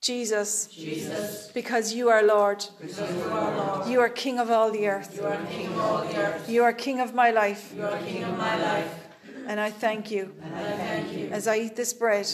[0.00, 2.64] Jesus, Jesus, because you are Lord.
[2.82, 2.92] You
[3.32, 5.18] are, you are King of all the earth.
[6.46, 7.74] You are King of my life.
[9.46, 10.34] And I thank you.
[11.30, 12.26] As, I eat this bread,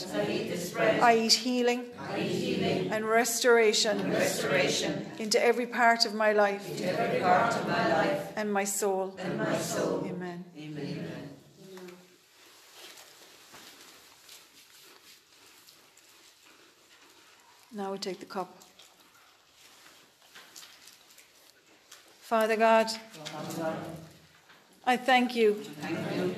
[1.03, 7.89] I eat healing, and, restoration and restoration into every part of my life, of my
[7.93, 9.17] life and, my soul.
[9.19, 10.05] and my soul.
[10.07, 10.45] Amen.
[10.57, 11.09] Amen.
[17.73, 18.57] Now we take the cup.
[22.21, 23.77] Father God, Father God
[24.87, 25.55] I thank you.
[25.55, 26.35] Thank you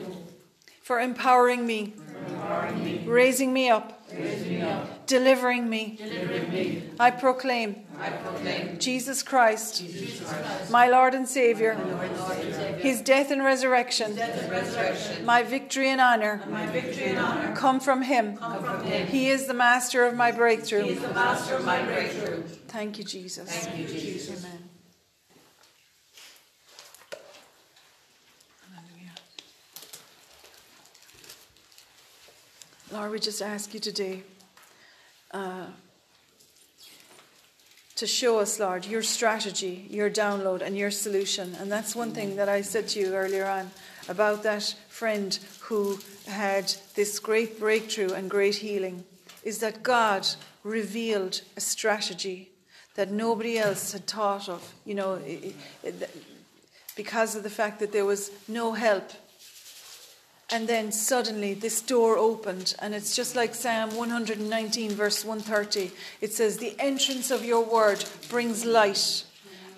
[0.83, 1.95] for empowering me,
[2.29, 3.05] empowering me.
[3.07, 4.63] Raising, me up, me
[5.07, 5.97] delivering me.
[5.97, 6.83] Delivering me.
[6.99, 11.75] I, proclaim, I proclaim Jesus Christ, Jesus Christ my Lord and Saviour,
[12.81, 18.37] His death and resurrection, death and resurrection my victory and honour, come, come from Him.
[19.07, 20.97] He is the master of my breakthrough.
[20.97, 22.43] Of my breakthrough.
[22.67, 24.39] Thank, you, Thank you, Jesus.
[24.45, 24.62] Amen.
[32.93, 34.23] Lord, we just ask you today
[35.33, 35.65] uh,
[37.97, 41.55] to show us, Lord, your strategy, your download, and your solution.
[41.59, 43.71] And that's one thing that I said to you earlier on
[44.11, 49.05] about that friend who had this great breakthrough and great healing
[49.43, 50.29] is that God
[50.63, 52.51] revealed a strategy
[52.97, 55.19] that nobody else had thought of, you know,
[56.95, 59.13] because of the fact that there was no help
[60.53, 65.91] and then suddenly this door opened, and it's just like Psalm 119, verse 130.
[66.21, 69.25] It says, The entrance of your word brings light.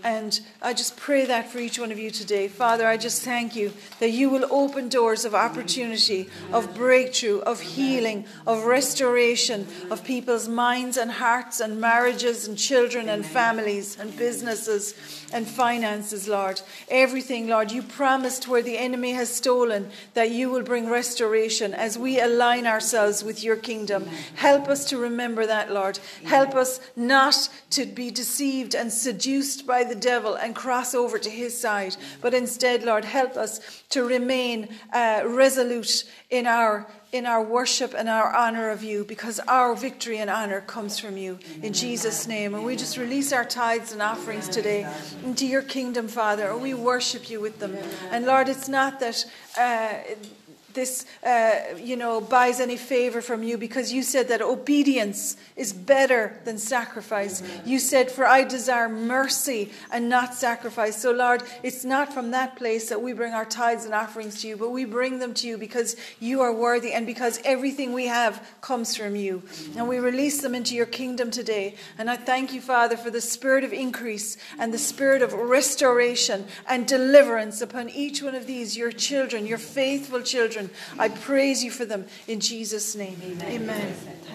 [0.03, 2.47] And I just pray that for each one of you today.
[2.49, 7.61] Father, I just thank you that you will open doors of opportunity, of breakthrough, of
[7.61, 14.15] healing, of restoration of people's minds and hearts and marriages and children and families and
[14.15, 14.95] businesses
[15.35, 16.61] and finances, Lord.
[16.89, 21.99] Everything, Lord, you promised where the enemy has stolen that you will bring restoration as
[21.99, 24.09] we align ourselves with your kingdom.
[24.37, 25.99] Help us to remember that, Lord.
[26.25, 31.31] Help us not to be deceived and seduced by the devil and cross over to
[31.31, 37.41] his side, but instead, Lord, help us to remain uh, resolute in our in our
[37.45, 41.39] worship and our honor of you because our victory and honor comes from you.
[41.63, 42.55] In Jesus' name.
[42.57, 44.85] And we just release our tithes and offerings today
[45.25, 47.77] into your kingdom, Father, and we worship you with them.
[48.11, 49.25] And Lord, it's not that.
[49.57, 49.93] Uh,
[50.75, 55.73] this, uh, you know, buys any favor from you because you said that obedience is
[55.73, 57.41] better than sacrifice.
[57.41, 57.69] Mm-hmm.
[57.69, 61.01] You said, For I desire mercy and not sacrifice.
[61.01, 64.49] So, Lord, it's not from that place that we bring our tithes and offerings to
[64.49, 68.07] you, but we bring them to you because you are worthy and because everything we
[68.07, 69.43] have comes from you.
[69.47, 69.79] Mm-hmm.
[69.79, 71.75] And we release them into your kingdom today.
[71.99, 76.47] And I thank you, Father, for the spirit of increase and the spirit of restoration
[76.69, 81.01] and deliverance upon each one of these, your children, your faithful children children.
[81.01, 82.07] I praise you for them.
[82.29, 83.47] In Jesus' name, amen.
[83.51, 83.95] amen.
[84.03, 84.27] amen.